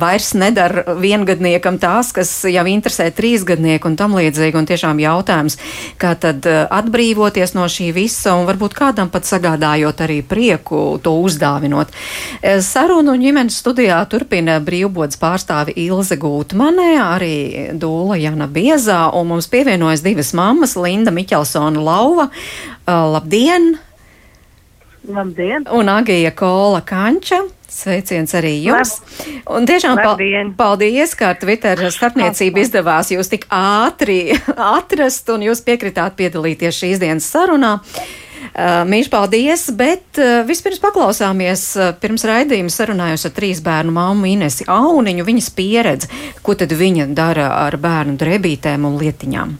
[0.00, 4.60] vairs nedara viengadniekam tās, kas jau interesē trīsgadnieku un tam līdzīgi.
[4.60, 5.56] Un tiešām jautājums,
[6.00, 11.96] kā tad atbrīvoties no šī visa un varbūt kādam pat sagādājot arī prieku to uzdāvinot.
[12.60, 17.34] Sarunu un ģimenes studijā turpina brīvbodas pārstāvi Ilze Gūtmanē, arī
[17.80, 18.33] Dūla Jana.
[18.34, 22.26] Jāna Biezā, un mums pievienojas divas mammas, Linda Miķelsona Lauva.
[22.82, 23.76] Uh, labdien!
[25.06, 25.68] Labdien!
[25.70, 27.44] Un Agija Kola Kanča.
[27.70, 28.96] Sveiciens arī jums.
[29.50, 30.50] Un tiešām labdien.
[30.58, 34.34] paldies, ka Twitter starpniecība izdevās jūs tik ātri
[34.78, 37.76] atrast un jūs piekritāt piedalīties šīs dienas sarunā.
[37.78, 38.23] Uh,
[38.90, 41.66] Mīļš, paldies, bet vispirms paklausāmies
[42.02, 46.10] pirms raidījuma sarunājos ar trīs bērnu mammu Inesi Auniņu, viņas pieredzi,
[46.44, 49.56] ko tad viņa dara ar bērnu drebītēm un lietiņām.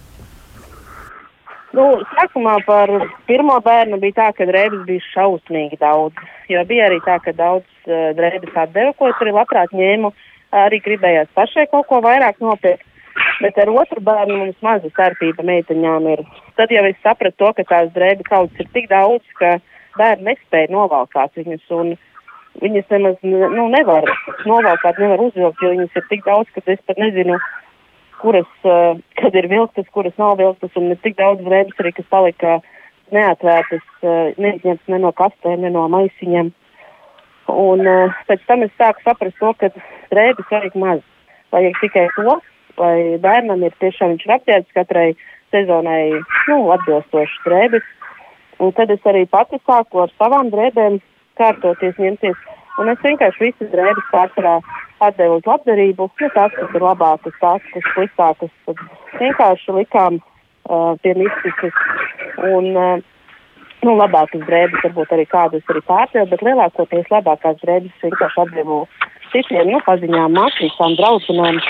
[1.75, 2.91] Nu, sākumā par
[3.27, 6.21] pirmo bērnu bija tā, ka drēbes bija šausmīgi daudz.
[6.51, 10.13] Jo bija arī tā, ka daudz uh, drēbes atdeva, ko es arī labprāt ņēmu.
[10.55, 12.87] Arī gribējās pašai kaut ko vairāk nopirkt.
[13.43, 16.23] Bet ar otru bērnu mums maza starpība meiteņām ir.
[16.59, 19.57] Tad jau es sapratu to, ka tās drēbes kaudzes ir tik daudz, ka
[19.99, 21.65] bērni nespēja novalkāt viņas.
[21.75, 21.95] Un
[22.63, 24.07] viņas nemaz nu, nevar
[24.47, 27.39] novalkāt, nevar uzvilkt, jo viņas ir tik daudz, ka es pat nezinu,
[28.21, 30.73] kuras, uh, kad ir vilktas, kuras nav vilktas.
[30.79, 32.59] Un ir tik daudz drēbes arī, kas palika
[33.15, 36.55] neatvērtas, uh, neizņemtas ne no kastēm, ne no maisiņiem.
[37.51, 39.71] Un uh, pēc tam es sāku saprast to, ka
[40.15, 41.05] drēbes vajag maz.
[41.55, 42.39] Vajag tikai to,
[42.81, 45.09] lai bērnam ir tiešām viņš ir apģērbs katrai
[45.55, 46.03] sezonai
[46.49, 47.87] nu, atbilstošas drēbes.
[48.63, 51.01] Un tad es arī pati sāku ar savām drēbēm
[51.39, 52.37] kārtoties, ņemties.
[52.83, 54.59] Un es vienkārši visas drēbes pārsvarā
[55.05, 56.09] atdevu uz labdarību.
[56.21, 58.85] Nu, tās, kas ir labākas, tās, kas sliktākas, tad
[59.21, 61.83] vienkārši likām uh, pie mistiskas.
[62.51, 63.03] Un, uh,
[63.87, 68.85] nu, labākas drēbes, varbūt arī kādas arī pārdevu, bet lielākoties labākās drēbes vienkārši atdevu
[69.33, 71.61] citiem, nu, paziņām, mācībām, draudzenēm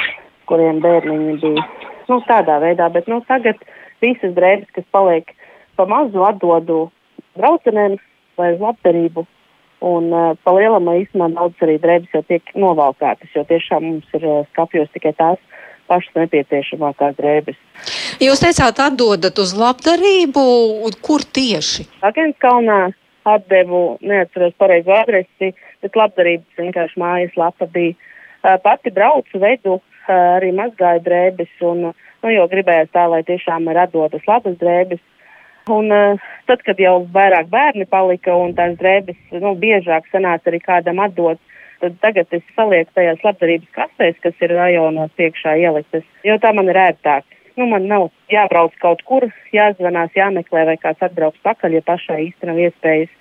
[0.50, 1.68] kuriem bērniņi bija.
[2.10, 3.60] Nu, tādā veidā, bet nu, tagad
[4.04, 5.30] visas drēbes, kas paliek
[5.78, 6.88] pa mazu, atdodu
[7.38, 7.96] braucenēm
[8.38, 9.26] vai uz labdarību.
[9.84, 14.24] Un uh, pa lielam īstenībā daudz arī drēbes jau tiek novalkātas, jo tiešām mums ir
[14.24, 15.40] uh, skapjos tikai tās
[15.90, 17.58] pašas nepieciešamākās drēbes.
[18.22, 20.44] Jūs teicāt, atdodat uz labdarību,
[21.04, 21.84] kur tieši?
[22.06, 22.94] Agenskalnā
[23.28, 25.52] atdevu, neatceros pareizu adresi,
[25.84, 27.96] bet labdarības vienkārši mājas lapa bija.
[28.44, 29.78] Uh, pati braucu, vedu
[30.12, 35.02] arī mazgāju drēbes, un, nu, jo gribējās tā, lai tiešām ir atdotas labas drēbes.
[35.72, 35.88] Un
[36.44, 41.40] tad, kad jau vairāk bērni palika un tās drēbes, nu, biežāk sanāca arī kādam atdot,
[41.80, 46.68] tad tagad es salieku tajās labdarības kastēs, kas ir rajonos iekšā ieliktas, jo tā man
[46.68, 47.24] ir ērtāk.
[47.56, 52.50] nu, man nav jābrauc kaut kur, jāzvanās, jāmeklē vai kāds atbrauks pakaļ, ja pašai īsti
[52.50, 53.12] nav iespējas.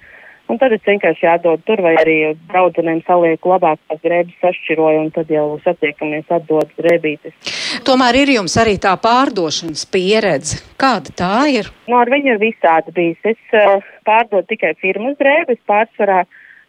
[0.52, 2.16] Un tad es vienkārši jādod tur, vai arī
[2.50, 7.54] draudzenēm salieku labākās drēbes sašķiroju, un tad jau satiekamies atdot drēbītes.
[7.88, 10.60] Tomēr ir jums arī tā pārdošanas pieredze.
[10.80, 11.72] Kāda tā ir?
[11.88, 13.22] Nu, ar viņu ir visādi bijis.
[13.34, 16.26] Es uh, pārdodu tikai firmas drēbes pārsvarā,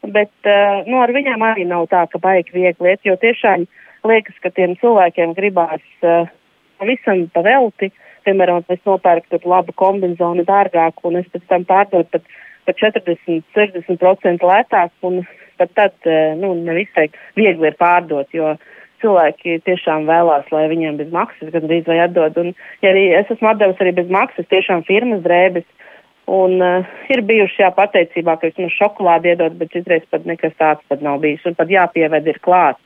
[0.06, 3.66] bet uh, nu, ar viņām arī nav tā, ka baigi viegli iet, jo tiešām
[4.06, 6.30] liekas, ka tiem cilvēkiem gribās uh,
[6.86, 7.90] visam pavelti.
[8.24, 12.30] Piemēram, es nopērku tur labu kombināciju dārgāku, un es pēc tam pārdodu pat
[12.68, 15.22] pat 40-60% lētāk, un
[15.58, 18.54] pat tad eh, nu, nevisai viegli ir pārdot, jo
[19.04, 22.38] cilvēki tiešām vēlās, lai viņiem bez maksas gandrīz vai atdod.
[22.40, 25.66] Un, ja arī es esmu atdevis arī bez maksas tiešām firmas drēbes,
[26.30, 30.84] un uh, ir bijuši jā pateicībā, ka vismaz šokolādi iedod, bet izreiz pat nekas tāds
[30.88, 32.80] pat nav bijis, un pat jāpieved ir klāts,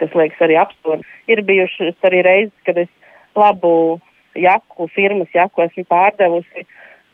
[0.00, 1.04] kas liekas arī absurdi.
[1.28, 2.88] Ir bijušas arī reizes, kad es
[3.36, 3.98] labu
[4.38, 6.64] jaku, firmas jaku esmu pārdevusi,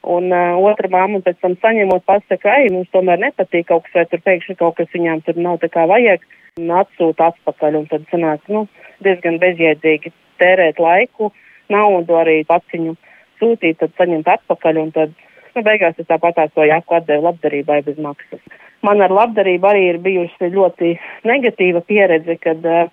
[0.04, 4.04] Un uh, otra māma pēc tam saņemot pasaka, ej, mums tomēr nepatīk kaut kas, vai
[4.10, 6.26] tur pēkšņi kaut kas viņām tur nav tā kā vajag,
[6.60, 8.66] un atsūta atpakaļ, un tad sanāk, nu,
[9.06, 10.12] diezgan bezjēdzīgi
[10.42, 11.30] tērēt laiku,
[11.72, 12.92] naudu arī paciņu
[13.40, 15.14] sūtīt, tad saņemt atpakaļ, un tad,
[15.54, 18.42] nu, beigās es tāpatās to jāku atdevu labdarībai bez maksas.
[18.84, 22.92] Man ar labdarību arī ir bijusi ļoti negatīva pieredze, kad uh,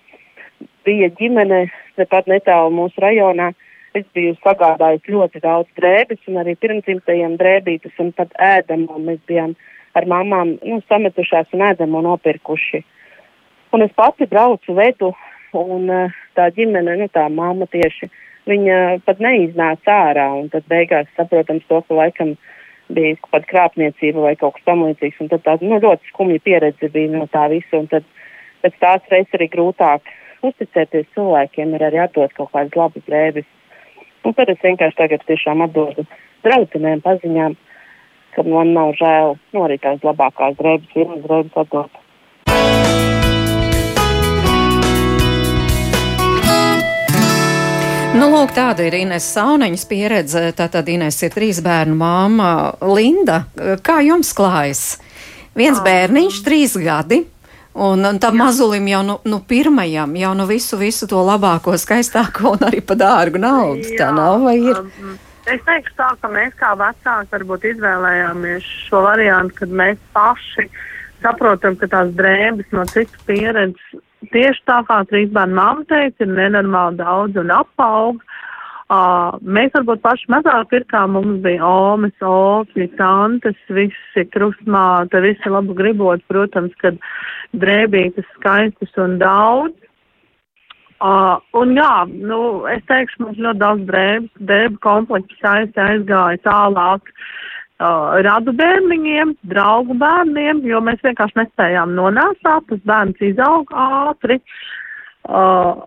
[0.87, 1.65] bija ģimene
[1.99, 7.97] tepat netālu mūsu rajonā, uh, Es biju sagādājis ļoti daudz drēbes un arī pirmdzimtajiem drēbītes
[7.99, 9.01] un pat ēdamo.
[9.03, 9.57] Mēs bijām
[9.99, 12.81] ar mamām nu, sametušās un ēdamo nopirkuši.
[13.75, 15.11] Un es pati braucu vedu
[15.59, 18.07] un eh, tā ģimene, nu tā mamma tieši,
[18.47, 22.35] viņa pat neiznāca ārā un tad beigās saprotams to, ka laikam
[22.95, 25.19] bija kāda krāpniecība vai kaut kas tam līdzīgs.
[25.23, 27.79] Un tad tā nu, ļoti skumja pieredze bija no tā visa.
[27.79, 28.07] Un tad
[28.63, 30.11] pēc tās reizes arī grūtāk
[30.47, 33.47] uzticēties cilvēkiem, ir arī atdot kaut kādas labas drēbes.
[34.21, 36.05] Un tad es vienkārši tagad tiešām atdodu
[36.45, 37.55] draudzenēm paziņām,
[38.35, 41.97] ka man nav žēl, nu arī tās labākās drēbes, vienas drēbes atdot.
[48.11, 50.41] Nu, lūk, tāda ir Ines Sauneņas pieredze.
[50.53, 52.49] Tātad Ines ir trīs bērnu māma.
[52.83, 53.45] Linda,
[53.81, 54.99] kā jums klājas?
[55.57, 57.23] Viens bērniņš, trīs gadi,
[57.73, 62.55] Un, un tam mazulim jau nu, nu pirmajam, jau nu visu, visu to labāko, skaistāko
[62.57, 63.85] un arī pa dārgu naudu.
[63.93, 64.75] Jā, tā nav vai ir?
[64.75, 65.15] Um,
[65.47, 70.67] es teikšu tā, ka mēs kā vecāki varbūt izvēlējāmies šo variantu, kad mēs paši
[71.23, 74.03] saprotam, ka tās drēbes no citu pieredzes
[74.35, 78.19] tieši tā kā trīs bērnu mamma teica, ir nenormāli daudz un apaug.
[78.19, 78.37] Uh,
[78.91, 86.23] mēs varbūt paši mazāk pirkām, mums bija omes, ofļi, tantes, visi krustmāte, visi labu gribot,
[86.27, 86.97] protams, kad
[87.53, 89.77] drēbītas skaistas un daudz.
[91.01, 97.09] Uh, un jā, nu, es teikšu, mums ļoti daudz drēbes, drēbu komplekts skaisti aizgāja tālāk
[97.09, 104.37] uh, radu bērniņiem, draugu bērniem, jo mēs vienkārši nespējām nonāsāt, tas bērns izaug ātri.
[105.25, 105.81] Uh,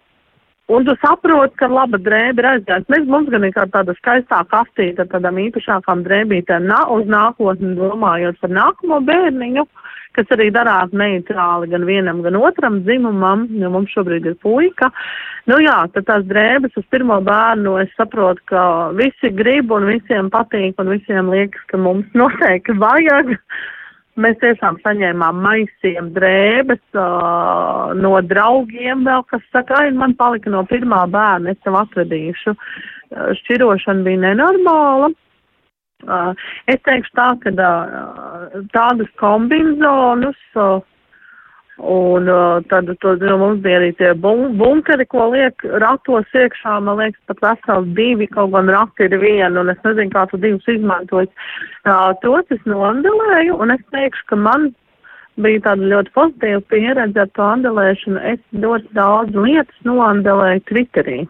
[0.73, 2.89] Un tu saproti, ka laba drēbe ir aizgājusi.
[2.95, 8.41] Mēs mums gan ir tāda skaistā kastīte ar tādām īpašākām drēbītēm nā, uz nākotni domājot
[8.41, 9.67] par nākamo bērniņu,
[10.17, 14.89] kas arī darās neitrāli gan vienam, gan otram dzimumam, jo mums šobrīd ir puika.
[15.53, 18.65] Nu jā, tad tās drēbes uz pirmo bērnu es saprotu, ka
[18.97, 23.37] visi grib un visiem patīk un visiem liekas, ka mums noteikti vajag.
[24.15, 30.63] Mēs tiešām saņēmām maisiem drēbes uh, no draugiem vēl, kas saka, ai, man palika no
[30.71, 32.55] pirmā bērna, es tev atvedīšu.
[32.55, 35.11] Uh, šķirošana bija nenormāla.
[36.05, 40.85] Uh, es teikšu tā, ka uh, tādas kombinācijas uh,
[41.79, 46.77] Un uh, tad to, nu, mums bija arī tie bun bunkeri, ko liek ratos iekšā.
[46.87, 50.39] Man liekas, pat vesels divi, kaut gan rati ir viena, un es nezinu, kā tu
[50.39, 51.33] divus izmantojis.
[51.83, 54.71] Uh, tos es noandelēju, un es teikšu, ka man
[55.43, 58.23] bija tāda ļoti pozitīva pieredze ar to andelēšanu.
[58.23, 61.25] Es ļoti daudz lietas noandelēju Twitterī.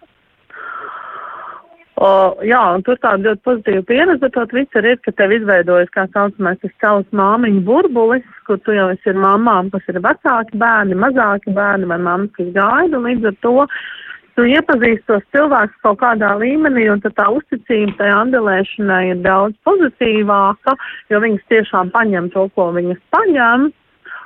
[1.95, 2.07] O,
[2.43, 6.59] jā, un tur tāda ļoti pozitīva pieredze, to Twitter ir, ka tev izveidojas, kā saucamais,
[6.65, 11.55] tas savs māmiņu burbulis, kur tu jau esi ar mamām, kas ir vecāki bērni, mazāki
[11.55, 13.55] bērni vai mammas, kas gaida, un līdz ar to
[14.35, 20.75] tu iepazīsti tos cilvēkus kaut kādā līmenī, un tā uzticība tai andelēšanai ir daudz pozitīvāka,
[21.15, 23.71] jo viņas tiešām paņem to, ko viņas paņem.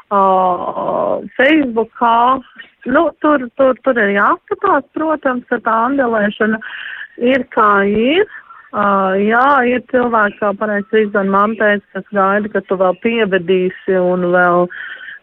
[0.09, 2.41] Uh, Facebookā,
[2.89, 6.71] nu, tur, tur, tur ir jāskatās, protams, ka tā andelēšana uh,
[7.19, 8.29] ir kā ir.
[8.69, 13.97] Uh, jā, ir cilvēki, kā pareizi Rīzdan man teica, kas gaida, ka tu vēl pievedīsi
[13.97, 14.67] un vēl,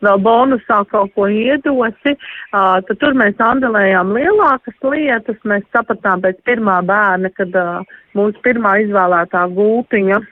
[0.01, 5.37] vēl bonusā kaut ko iedosi, uh, tad tur mēs andelējām lielākas lietas.
[5.45, 7.85] Mēs sapratām pēc pirmā bērna, kad uh,
[8.17, 10.23] mūsu pirmā izvēlētā gultiņa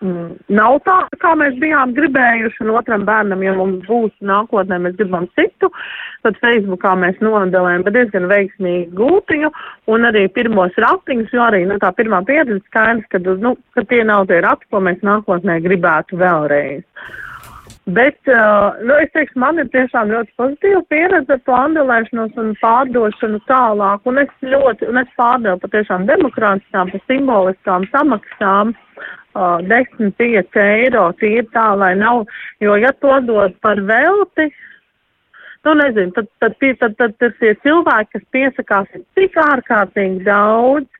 [0.00, 5.24] nav tā, kā mēs bijām gribējuši, un otram bērnam, ja mums būs nākotnē, mēs gribam
[5.38, 5.70] citu,
[6.26, 9.50] tad Facebookā mēs nodelējam diezgan veiksmīgu gultiņu,
[9.88, 14.02] un arī pirmos ratiņus, jo arī, nu, tā pirmā pieredze skaidrs, ka, nu, ka tie
[14.04, 16.84] nav tie rati, ko mēs nākotnē gribētu vēlreiz.
[17.86, 22.48] Bet, uh, nu, es teikšu, man ir tiešām ļoti pozitīva pieredze ar to andelēšanos un
[22.58, 30.58] pārdošanu tālāk, un es ļoti, un es pārdevu patiešām demokrātiskām, pa simboliskām samaksām, uh, 10-5
[30.64, 31.04] eiro.
[31.22, 32.24] Tīri tā, lai nav,
[32.64, 34.48] jo ja to dod par velti,
[35.62, 40.26] nu, nezinu, tad, tad, tad, tad, tad, tad tie cilvēki, kas piesakās, ir tik ārkārtīgi
[40.26, 40.90] daudz,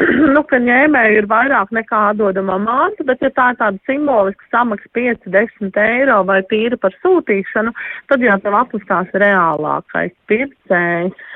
[0.34, 4.88] nu, ka ņēmēji ir vairāk nekā atdodamā māte, bet ja tā ir tāda simboliska samaksa
[4.96, 7.74] 5-10 eiro vai tīra par sūtīšanu,
[8.10, 11.26] tad jau tev atmaskās reālākais pircējs.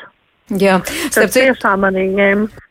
[0.63, 0.79] Jā,
[1.15, 2.63] tas tiešām manī ņems.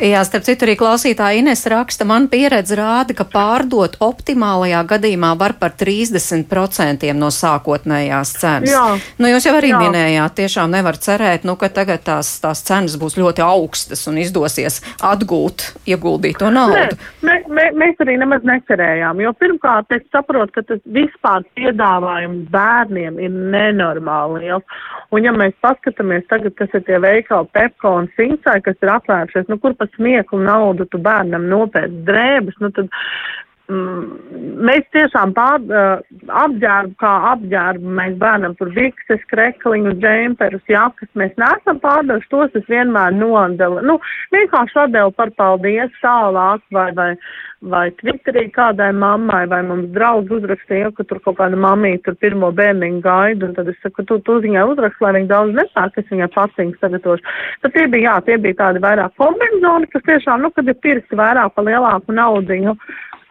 [0.00, 5.52] Jā, starp citu, arī klausītāja Ines raksta, man pieredze rāda, ka pārdot optimālajā gadījumā var
[5.60, 8.72] par 30% no sākotnējās cenas.
[8.72, 8.86] Jā.
[9.20, 9.82] Nu, jūs jau arī Jā.
[9.82, 14.80] minējāt, tiešām nevar cerēt, nu, ka tagad tās, tās cenas būs ļoti augstas un izdosies
[15.04, 16.96] atgūt ieguldīto naudu.
[17.20, 22.48] Nē, mē, mē, mēs arī nemaz necerējām, jo pirmkārt es saprotu, ka tas vispār piedāvājums
[22.48, 24.80] bērniem ir nenormāli liels.
[25.12, 29.52] Un ja mēs paskatāmies tagad, kas ir tie veikali Pepko un Sinsai, kas ir atvēršies,
[29.52, 32.90] nu, kur par smieklu naudu tu bērnam nopērc drēbes, nu tad
[33.72, 34.02] mm,
[34.68, 36.02] mēs tiešām pār, uh,
[36.44, 42.68] apģērbu kā apģērbu, mēs bērnam tur bikses, krekliņu, džemperus, jakas, mēs neesam pārdevuši, tos es
[42.70, 43.82] vienmēr nodelu.
[43.86, 43.98] Nu,
[44.34, 47.10] vienkārši atdevu par paldies tālāk vai, vai,
[47.62, 52.50] vai Twitterī kādai mammai, vai mums draudz uzrakstīja, ka tur kaut kāda mamīte tur pirmo
[52.58, 56.10] bērniņu gaida, un tad es saku, tu, tu viņai uzrakst, lai viņa daudz nepērk, es
[56.10, 57.36] viņai paciņu sagatavošu.
[57.62, 61.18] Tad tie bija, jā, tie bija tādi vairāk kombināconi, kas tiešām, nu, kad ir pirkti
[61.18, 62.76] vairāk pa lielāku naudiņu.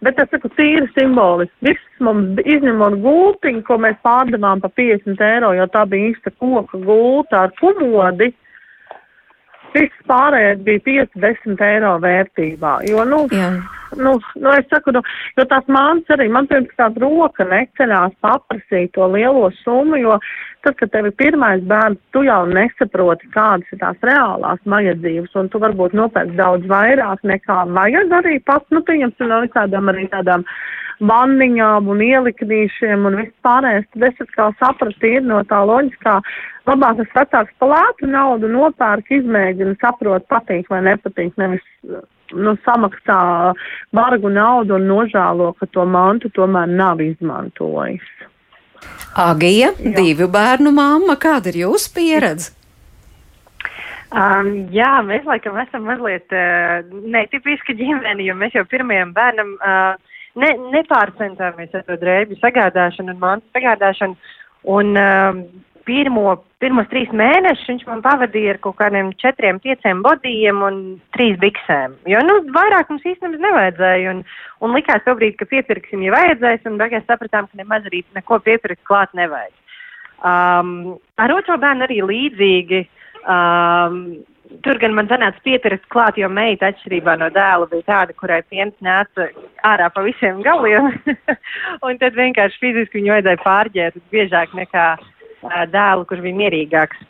[0.02, 1.54] Bet es saku, tīri simboliski.
[1.68, 6.80] Viss mums izņemot gultiņu, ko mēs pārdevām pa 50 eiro, jo tā bija īsta koka
[6.82, 8.32] gulta ar kumodi.
[9.76, 12.80] Viss pārējais bija 5-10 eiro vērtībā.
[12.90, 13.52] Jo, nu, Jā
[13.96, 15.02] nu, nu, es saku, nu,
[15.38, 20.18] jo tās māmas arī, man pirms tāda roka neceļās paprasīt to lielo summu, jo
[20.66, 25.50] tad, kad tev ir pirmais bērns, tu jau nesaproti, kādas ir tās reālās vajadzības, un
[25.52, 30.46] tu varbūt nopērc daudz vairāk nekā vajag arī pats, nu, pieņemsim no visādām arī tādām
[31.02, 36.20] vanniņām un ieliknīšiem un viss pārējais, tad es atkal sapratu ir no tā loģiskā,
[36.70, 41.66] labāk es vecāks pa lētu naudu nopērk, izmēģinu, saprotu, patīk vai nepatīk, nevis
[42.38, 43.22] nu, samaksā
[43.96, 48.06] bargu naudu un nožēlo, ka to mantu tomēr nav izmantojis.
[49.18, 49.94] Agija, jā.
[49.98, 52.54] divu bērnu mamma, kāda ir jūsu pieredze?
[54.12, 56.82] Um, jā, mēs laikam esam mazliet uh,
[57.14, 59.94] netipiski ģimeni, jo mēs jau pirmajam bērnam uh,
[60.36, 64.18] ne, nepārcentāmies ar to drēbju sagādāšanu un mantu sagādāšanu.
[64.72, 65.40] Un, uh,
[65.92, 70.80] pirmo, pirmos trīs mēnešus viņš man pavadīja ar kaut kādiem četriem, pieciem bodījiem un
[71.16, 71.98] trīs biksēm.
[72.10, 74.16] Jo, nu, vairāk mums īstenībā nevajadzēja.
[74.16, 74.24] Un,
[74.64, 78.40] un likās to brīdi, ka piepirksim, ja vajadzēs, un beigās sapratām, ka nemaz arī neko
[78.46, 79.54] piepirkt klāt nevajag.
[80.22, 82.86] Um, ar otro bērnu arī līdzīgi.
[83.22, 84.04] Um,
[84.66, 88.74] Tur gan man sanāca piepirkt klāt, jo meita atšķirībā no dēla bija tāda, kurai piens
[88.84, 89.30] nāca
[89.64, 90.90] ārā pa visiem galiem.
[91.88, 95.21] un tad vienkārši fiziski viņu vajadzēja pārģēt biežāk nekā uh,
[95.72, 97.08] dēlu, kurš bija mierīgāks.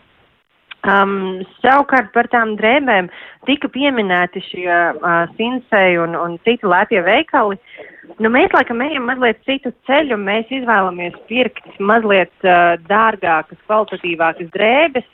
[0.81, 3.05] Um, savukārt par tām drēbēm
[3.45, 7.59] tika pieminēti šie uh, Sinsei un, un citi lētie veikali.
[8.17, 15.05] Nu, mēs laikam ejam mazliet citu ceļu, mēs izvēlamies pirkt mazliet uh, dārgākas, kvalitatīvākas drēbes,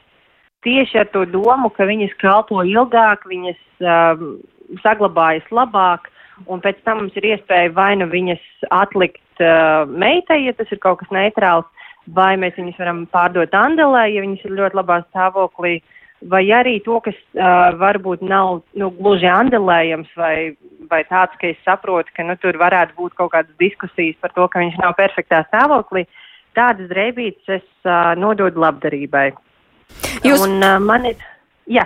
[0.63, 4.37] tieši ar to domu, ka viņas kalpo ilgāk, viņas um,
[4.85, 6.07] saglabājas labāk,
[6.47, 10.79] un pēc tam mums ir iespēja vai nu viņas atlikt uh, meitai, ja tas ir
[10.79, 11.67] kaut kas neitrāls,
[12.15, 15.77] vai mēs viņus varam pārdot Andelē, ja viņas ir ļoti labā stāvoklī,
[16.31, 20.55] vai arī to, kas uh, varbūt nav nu, gluži andelējams, vai,
[20.89, 24.47] vai tāds, ka es saprotu, ka nu, tur varētu būt kaut kādas diskusijas par to,
[24.47, 26.07] ka viņš nav perfektā stāvoklī.
[26.57, 29.29] Tādas drēbītes es uh, nododu labdarībai.
[30.25, 30.47] Jūs...
[30.47, 31.21] Un uh, man ir.
[31.69, 31.85] Jā.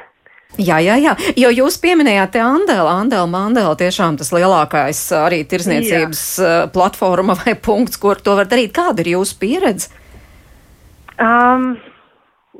[0.59, 6.49] Jā, jā, jā, jo jūs pieminējāt Andelu, Andelu, Mandelu, tiešām tas lielākais arī tirzniecības jā.
[6.75, 8.73] platforma vai punkts, kur to var darīt.
[8.75, 10.00] Kāda ir jūsu pieredze?
[11.21, 11.75] Um,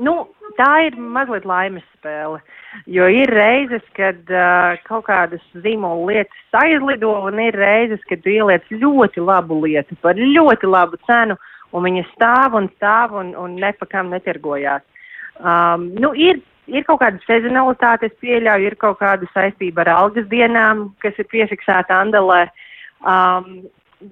[0.06, 0.16] nu,
[0.58, 2.42] tā ir mazliet laimes spēle.
[2.90, 8.68] Jo ir reizes, kad uh, kaut kādas zīmola lietas aizlido, un ir reizes, kad ieliec
[8.72, 11.38] ļoti labu lietu par ļoti labu cenu,
[11.72, 14.86] un viņa stāv un stāv un, un nepakam netirgojās.
[15.42, 20.28] Um, nu, ir, ir kaut kāda sezonalitāte, es pieļauju, ir kaut kāda saistība ar algas
[20.32, 22.44] dienām, kas ir piefiksēta Andelē.
[23.02, 23.64] Um,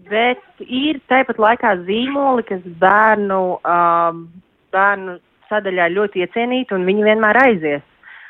[0.10, 4.26] bet ir tāpat laikā zīmoli, kas bērnu, um,
[4.74, 5.18] bērnu
[5.50, 7.86] sadaļā ļoti iecienīti, un viņi vienmēr aizies.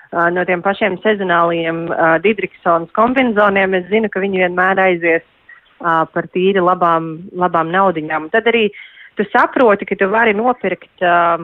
[0.09, 6.05] Uh, no tiem pašiem sezonāliem uh, Didriksons kombinzoniem es zinu, ka viņi vienmēr aizies uh,
[6.09, 8.31] par tīri labām, labām naudiņām.
[8.33, 8.69] Tad arī
[9.19, 11.43] tu saproti, ka tu vari nopirkt uh,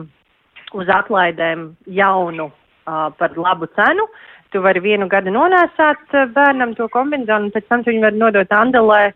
[0.74, 4.08] uz atlaidēm jaunu uh, par labu cenu.
[4.50, 8.22] Tu vari vienu gadu nonēsāt uh, bērnam to kombinzonu, un pēc tam tu viņu vari
[8.24, 9.12] nodot Andelē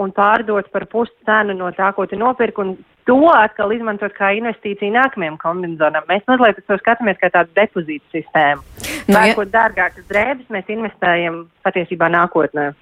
[0.00, 2.74] un pārdot par pusi cenu no tā, ko tu nopirki, un
[3.08, 6.06] to atkal izmantot kā investīciju nākamajam kombinzonam.
[6.08, 8.64] Mēs mazliet to skatāmies kā tādu depozītu sistēmu.
[9.08, 9.52] Nu, Pērkot ja...
[9.58, 12.72] dārgākas drēbes, mēs investējam patiesībā nākotnē.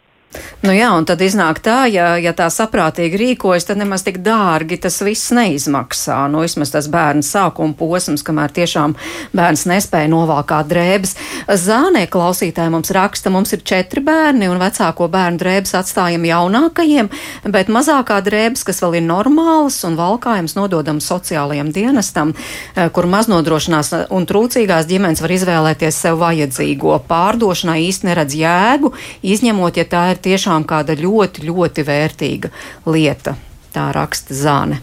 [0.62, 4.78] Nu jā, un tad iznāk tā, ja, ja tā saprātīgi rīkojas, tad nemaz tik dārgi
[4.80, 6.20] tas viss neizmaksā.
[6.30, 8.94] Nu, vismaz tas bērns sākuma posms, kamēr tiešām
[9.34, 11.16] bērns nespēja novākāt drēbes.
[11.64, 17.10] Zānē klausītāji mums raksta, mums ir četri bērni un vecāko bērnu drēbes atstājam jaunākajiem,
[17.50, 22.36] bet mazākā drēbes, kas vēl ir normālas un valkājums nododam sociālajiem dienestam,
[22.76, 27.00] eh, kur maznodrošinās un trūcīgās ģimenes var izvēlēties sev vajadzīgo.
[27.10, 28.94] Pārdošanai īsti neredz jēgu,
[29.26, 32.52] izņemot, ja tā ir tiešām kāda ļoti, ļoti vērtīga
[32.86, 33.36] lieta.
[33.72, 34.82] Tā raksta Zāne.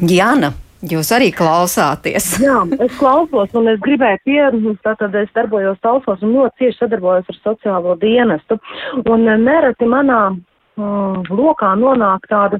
[0.00, 0.54] Jāna.
[0.82, 2.24] Jūs arī klausāties.
[2.42, 7.30] Jā, es klausos, un es gribēju pierunāt, tātad es darbojos talsos un ļoti cieši sadarbojos
[7.30, 8.58] ar sociālo dienestu.
[9.06, 12.58] Un nereti manā mm, lokā nonāk tāda,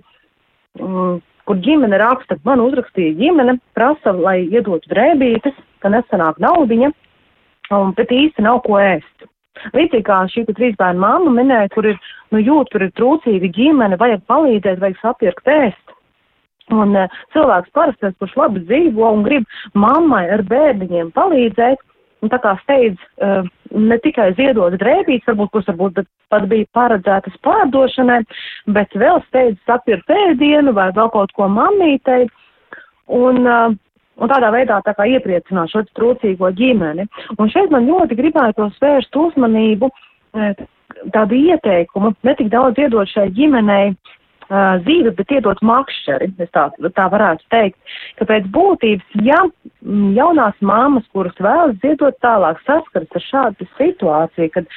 [0.79, 1.19] mm,
[1.51, 6.93] kur ģimene raksta, man uzrakstīja ģimene, prasa, lai iedotu drēbītes, ka nesanāk naudiņa,
[7.75, 9.12] un, bet īsti nav ko ēst.
[9.77, 11.99] Līdzīgi kā šī trīs bērnu mamma minēja, kur ir,
[12.33, 15.97] nu, jūt, tur ir trūcīga ģimene, vajag palīdzēt, vajag sapirkt ēst.
[16.73, 19.45] Un uh, cilvēks parasti, kurš labi dzīvo un grib
[19.77, 21.83] mammai ar bērniņiem palīdzēt,
[22.23, 23.43] un tā kā steidz uh,
[23.75, 28.23] ne tikai ziedot drēbītes, varbūt, kuras varbūt pat bija paredzētas pārdošanai,
[28.73, 32.29] bet vēl steidz sapirkt ēdienu vai vēl kaut ko mammītei.
[33.13, 33.75] Un, uh,
[34.21, 37.09] un tādā veidā tā kā iepriecināt šo trūcīgo ģimeni.
[37.39, 40.53] Un šeit man ļoti gribētos vērst uzmanību e,
[41.15, 43.93] tādu ieteikumu, ne tik daudz iedot šai ģimenei
[44.53, 47.79] uh, zīves, bet iedot makšķeri, es tā, tā varētu teikt,
[48.19, 49.41] ka pēc būtības, ja
[50.19, 54.69] jaunās māmas, kuras vēlas ziedot tālāk, saskaras ar šādu situāciju, kad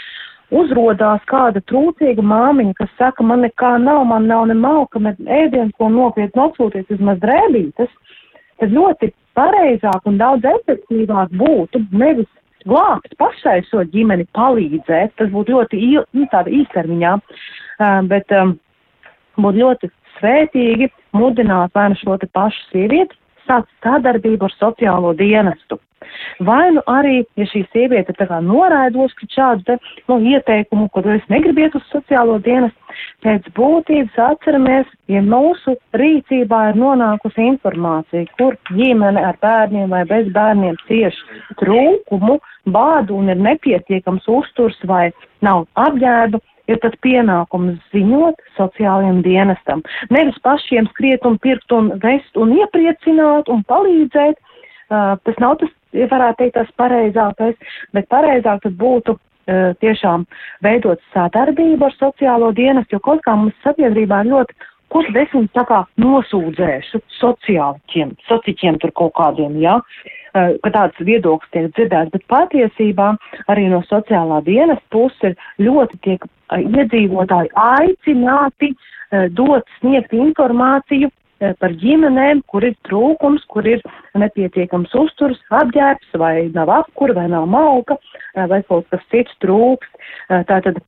[0.55, 5.73] uzrodās kāda trūcīga māmiņa, kas saka, man nekā nav, man nav ne malka, ne ēdiens,
[5.77, 7.91] ko nopietni atsūties vismaz drēbītes,
[8.61, 12.29] tad ļoti pareizāk un daudz efektīvāk būtu nevis
[12.65, 16.27] glābt pašai šo ģimeni, palīdzēt, tas būtu ļoti il, nu,
[16.61, 17.13] īstermiņā,
[18.09, 18.55] bet um,
[19.37, 25.77] būtu ļoti svētīgi mudināt vai nu šo te pašu sievieti sākt sadarbību ar sociālo dienestu.
[26.47, 29.77] Vai nu arī, ja šī sieviete tā kā noraidos pret šādu te,
[30.09, 36.79] nu, ieteikumu, ko es negribiet uz sociālo dienestu, pēc būtības atceramies, ja mūsu rīcībā ir
[36.79, 42.39] nonākusi informācija, kur ģimene ar bērniem vai bez bērniem cieši trūkumu,
[42.71, 45.09] bādu un ir nepietiekams uzturs vai
[45.45, 46.41] nav apģērba,
[46.71, 49.83] ir tas pienākums ziņot sociālajiem dienestam.
[50.13, 54.41] Nevis pašiem skriet un pirkt un vest un iepriecināt un palīdzēt.
[54.85, 60.27] Uh, tas nav tas, ja varētu teikt, tas pareizākais, bet pareizāk tas būtu uh, tiešām
[60.65, 65.63] veidot sadarbību ar sociālo dienestu, jo kaut kā mums sabiedrībā ir ļoti es viņus tā
[65.67, 70.13] kā nosūdzēšu sociāliķiem, sociķiem tur kaut kādiem, jā, ja?
[70.35, 73.15] ka tāds viedoklis tiek dzirdēts, bet patiesībā
[73.51, 78.73] arī no sociālā dienas puses ļoti tiek iedzīvotāji aicināti
[79.37, 81.11] dot, sniegt informāciju
[81.59, 83.83] par ģimenēm, kur ir trūkums, kur ir
[84.17, 87.99] nepietiekams uzturs, apģērbs, vai nav apkura, vai nav malka,
[88.35, 89.89] vai kaut kas cits trūks.
[90.49, 90.81] Tātad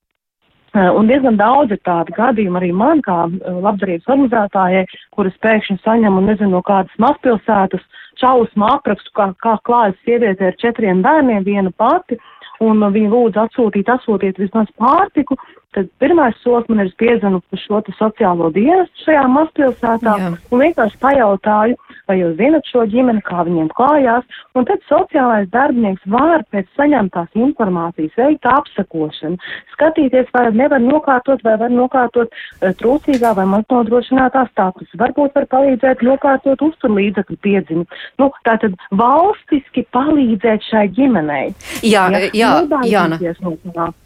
[0.77, 4.83] Un diezgan daudz ir tādu gadījumu arī man, kā labdarības organizētājai,
[5.15, 7.85] kuras pēkšņi saņem un nezinu no kādas mazpilsētas
[8.21, 12.19] šausmu aprakstu, kā, kā klājas sieviete ar četriem bērniem, viena pati,
[12.61, 15.37] un viņa lūdzu atsūtīt, atsūtīt vismaz pārtiku,
[15.78, 20.32] tad pirmais solis man ir spiedzenu uz šo sociālo dienestu šajā mazpilsētā Jā.
[20.51, 24.25] un vienkārši pajautāju, vai jūs zinat šo ģimeni, kā viņiem klājās,
[24.57, 29.38] un tad sociālais darbinieks var pēc saņemtās informācijas veikt apsakošanu,
[29.75, 36.03] skatīties, vai nevar nokārtot, vai var nokārtot uh, trūcīgā vai maznodrošinātā status, varbūt var palīdzēt
[36.07, 37.86] nokārtot uzturlīdzekļu piedziņu.
[38.21, 41.51] Nu, tātad valstiski palīdzēt šai ģimenei.
[41.86, 42.51] Jā, jā, jā,
[42.88, 43.19] Jāna.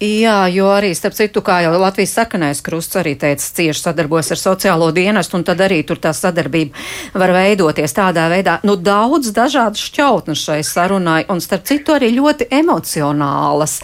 [0.01, 4.39] Jā, jo arī, starp citu, kā jau Latvijas sakanais krusts arī teica, cieši sadarbojas ar
[4.41, 8.57] sociālo dienestu, un tad arī tur tā sadarbība var veidoties tādā veidā.
[8.68, 13.80] Nu, daudz dažādu šķautnu šai sarunai, un starp citu arī ļoti emocionālas.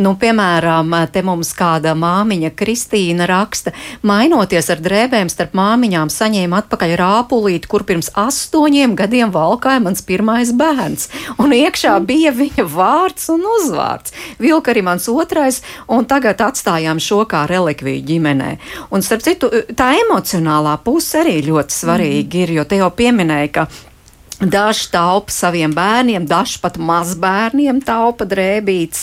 [0.00, 3.74] Nu, piemēram, te mums kāda māmiņa Kristīna raksta,
[4.06, 10.52] mainoties ar drēbēm starp māmiņām, saņēma atpakaļ rāpulīti, kur pirms astoņiem gadiem valkāja mans pirmais
[10.56, 11.08] bērns,
[11.38, 14.14] un iekšā bija viņa vārds un uzvārds.
[14.40, 18.50] Vilka arī mans otrais, un tagad atstājām šo kā relikviju ģimenē.
[18.90, 23.66] Un, starp citu, tā emocionālā puse arī ļoti svarīga ir, jo te jau pieminēja, ka
[24.40, 29.02] Daži taupa saviem bērniem, daži pat mazbērniem taupa drēbītes.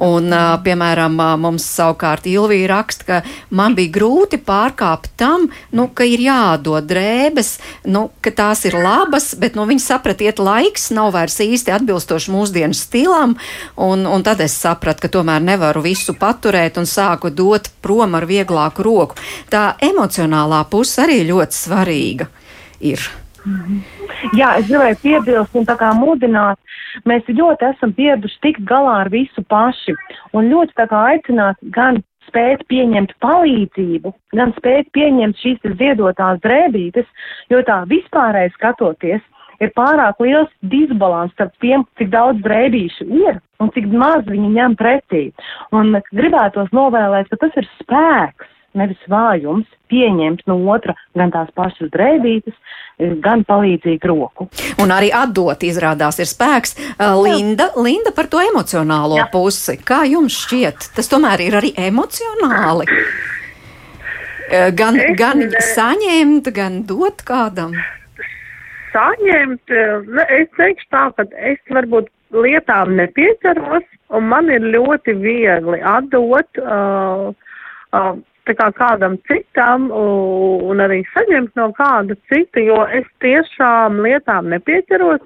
[0.00, 3.18] Un, uh, piemēram, mums savukārt Ilvija raksta, ka
[3.52, 7.52] man bija grūti pārkāpt tam, nu, ka ir jādod drēbes,
[7.92, 12.32] nu, ka tās ir labas, bet nu, viņi saprata, iet laiks, nav vairs īsti atbilstoši
[12.32, 13.36] mūsdienu stilam.
[13.76, 18.24] Un, un tad es sapratu, ka tomēr nevaru visu paturēt un sāku dot prom ar
[18.24, 19.20] vieglāku roku.
[19.52, 22.32] Tā emocionālā puse arī ļoti svarīga
[22.80, 23.19] ir.
[24.36, 26.60] Jā, es gribēju piebilst un tā kā mudināt.
[27.08, 29.94] Mēs ļoti esam pieraduši tikt galā ar visu paši
[30.36, 37.08] un ļoti tā kā aicināt gan spēt pieņemt palīdzību, gan spēt pieņemt šīs ziedotās drēbītes,
[37.50, 39.22] jo tā vispārēji skatoties,
[39.60, 44.78] ir pārāk liels disbalans starp tiem, cik daudz drēbīšu ir un cik maz viņi ņem
[44.80, 45.26] pretī.
[45.76, 51.90] Un gribētos novēlēt, ka tas ir spēks nevis vājums, pieņemt no otra gan tās pašas
[51.94, 52.54] drēbītes,
[53.24, 54.48] gan palīdzīgu roku.
[54.82, 56.76] Un arī atdot izrādās ir spēks.
[57.20, 59.28] Linda, Linda par to emocionālo Jā.
[59.32, 59.78] pusi.
[59.84, 60.90] Kā jums šķiet?
[60.96, 62.88] Tas tomēr ir arī emocionāli.
[64.50, 67.76] Gan, es, gan saņemt, gan dot kādam.
[68.90, 69.70] Saņemt,
[70.10, 76.62] ne, es teikšu tā, ka es varbūt lietām nepieķeros, un man ir ļoti viegli atdot
[76.62, 77.30] uh,
[77.94, 78.10] uh,
[78.58, 85.24] kā kādam citam un arī saņemt no kāda cita, jo es tiešām lietām nepieķeros.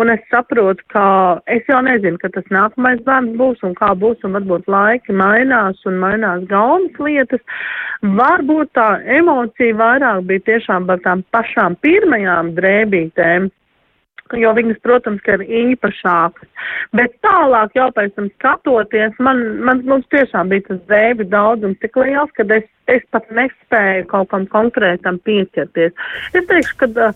[0.00, 1.04] Un es saprotu, ka
[1.52, 5.82] es jau nezinu, ka tas nākamais bērns būs un kā būs, un varbūt laiki mainās
[5.88, 7.42] un mainās gaunas lietas.
[8.00, 8.86] Varbūt tā
[9.20, 13.50] emocija vairāk bija tiešām par tām pašām pirmajām drēbītēm,
[14.38, 16.48] jo viņas, protams, ir īpašākas.
[16.96, 21.96] Bet tālāk jau pēc tam skatoties, man, man mums tiešām bija tas zēbi daudzums tik
[22.00, 25.94] liels, ka es, es pat nespēju kaut kam konkrētam pieķerties.
[26.32, 27.14] Es teikšu, ka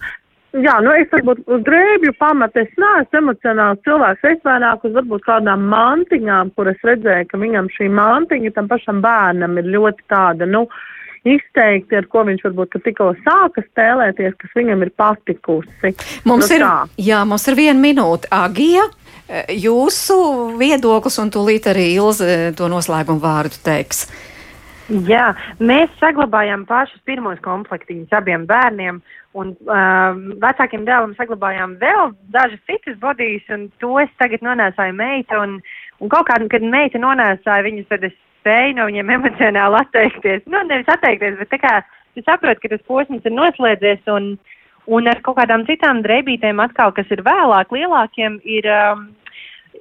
[0.56, 4.22] Jā, nu es varbūt uz drēbju pamatu es neesmu emocionāls cilvēks.
[4.24, 9.02] Es vairāk uz varbūt kādām mantiņām, kur es redzēju, ka viņam šī mantiņa tam pašam
[9.04, 10.95] bērnam ir ļoti tāda, nu, uh,
[11.26, 15.94] izteikti, ar ko viņš varbūt tikko sāka spēlēties, kas viņam ir patikusi.
[16.28, 16.76] Mums nu, ir, tā.
[17.08, 18.30] jā, mums ir viena minūte.
[18.34, 18.86] Agija,
[19.50, 20.16] jūsu
[20.60, 24.06] viedoklis un tūlīt arī Ilze to noslēgumu vārdu teiks.
[24.86, 29.00] Jā, mēs saglabājām pašus pirmos komplektiņus abiem bērniem,
[29.36, 35.40] un uh, vecākiem dēlam saglabājām vēl dažas citas bodīs, un to es tagad nonēsāju meita,
[35.42, 35.58] un,
[35.98, 38.14] un kaut kādā, kad meita nonēsāja viņus, tad es
[38.46, 40.46] spēju no viņiem emocionāli atteikties.
[40.46, 41.74] Nu, nevis atteikties, bet tā kā
[42.14, 44.36] tu saproti, ka tas posms ir noslēdzies un,
[44.86, 48.70] un ar kaut kādām citām drēbītēm atkal, kas ir vēlāk, lielākiem, ir.
[48.70, 49.08] Um,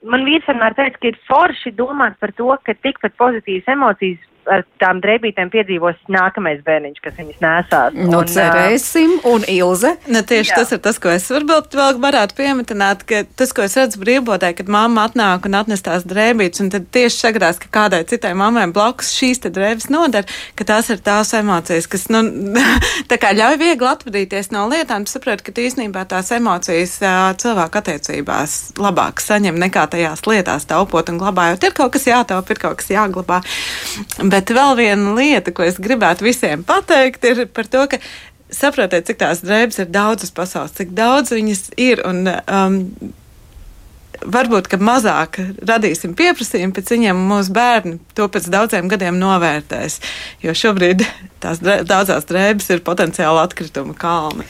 [0.05, 4.19] man vīrs vienmēr teica, ka ir forši domāt par to, ka tikpat pozitīvas emocijas
[4.51, 7.95] ar tām drēbītēm piedzīvos nākamais bērniņš, kas viņas nesās.
[7.97, 9.95] Nu, un, cerēsim, un Ilze.
[10.11, 10.59] Nu, tieši jā.
[10.61, 14.51] tas ir tas, ko es varbūt vēl varētu piemetināt, ka tas, ko es redzu brīvbodē,
[14.57, 18.67] kad mamma atnāk un atnes tās drēbītes, un tad tieši sagrās, ka kādai citai mammai
[18.75, 20.27] blakus šīs te drēbes nodara,
[20.57, 22.23] ka tās ir tās emocijas, kas, nu,
[23.11, 26.97] tā kā ļauj viegli atvadīties no lietām, saprot, ka īstenībā tās emocijas
[27.41, 31.63] cilvēku attiecībās labāk saņem nekā tajās lietās taupot un glabājot.
[31.65, 33.41] Ir kaut kas jātaupa, ir kaut kas jāglabā.
[34.23, 37.99] Bet vēl viena lieta, ko es gribētu visiem pateikt, ir par to, ka
[38.53, 42.03] saprotiet, cik tās drēbes ir daudzas pasaules, cik daudz viņas ir.
[42.07, 42.81] Un, um,
[44.25, 49.99] varbūt mazāk radīsim pieprasījumu pēc viņiem, un mūsu bērni to pēc daudziem gadiem novērtēs.
[50.43, 51.05] Jo šobrīd
[51.45, 54.45] tās daudzās drēbes ir potenciāli atkrituma kalni.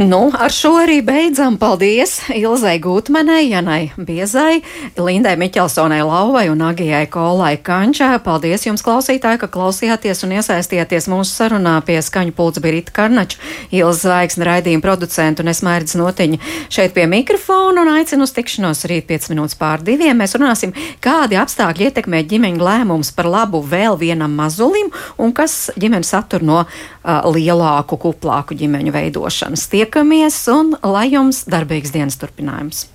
[0.00, 1.58] Nu, ar šo arī beidzam.
[1.60, 4.62] Paldies Ilzai Gutmanai, Janai Biezai,
[4.96, 8.14] Lindai Miķelsonai Lauvai un Agijai Kolai Kančā.
[8.24, 13.40] Paldies jums, klausītāji, ka klausījāties un iesaistījāties mūsu sarunā pie skaņu pulca Birita Karnača,
[13.74, 16.40] Ilza Zvaigzne raidījuma producentu un es mērķis notiņa
[16.72, 20.16] šeit pie mikrofona un aicinu uz tikšanos rīt 5 minūtes pār diviem.
[20.18, 20.74] Mēs runāsim,
[21.04, 26.62] kādi apstākļi ietekmē ģimeņu lēmumus par labu vēl vienam mazulim un kas ģimenes satura no
[26.62, 29.68] uh, lielāku, kuplāku ģimeņu veidošanas.
[29.72, 32.86] Tiekamies un lai jums darbīgs dienas turpinājums!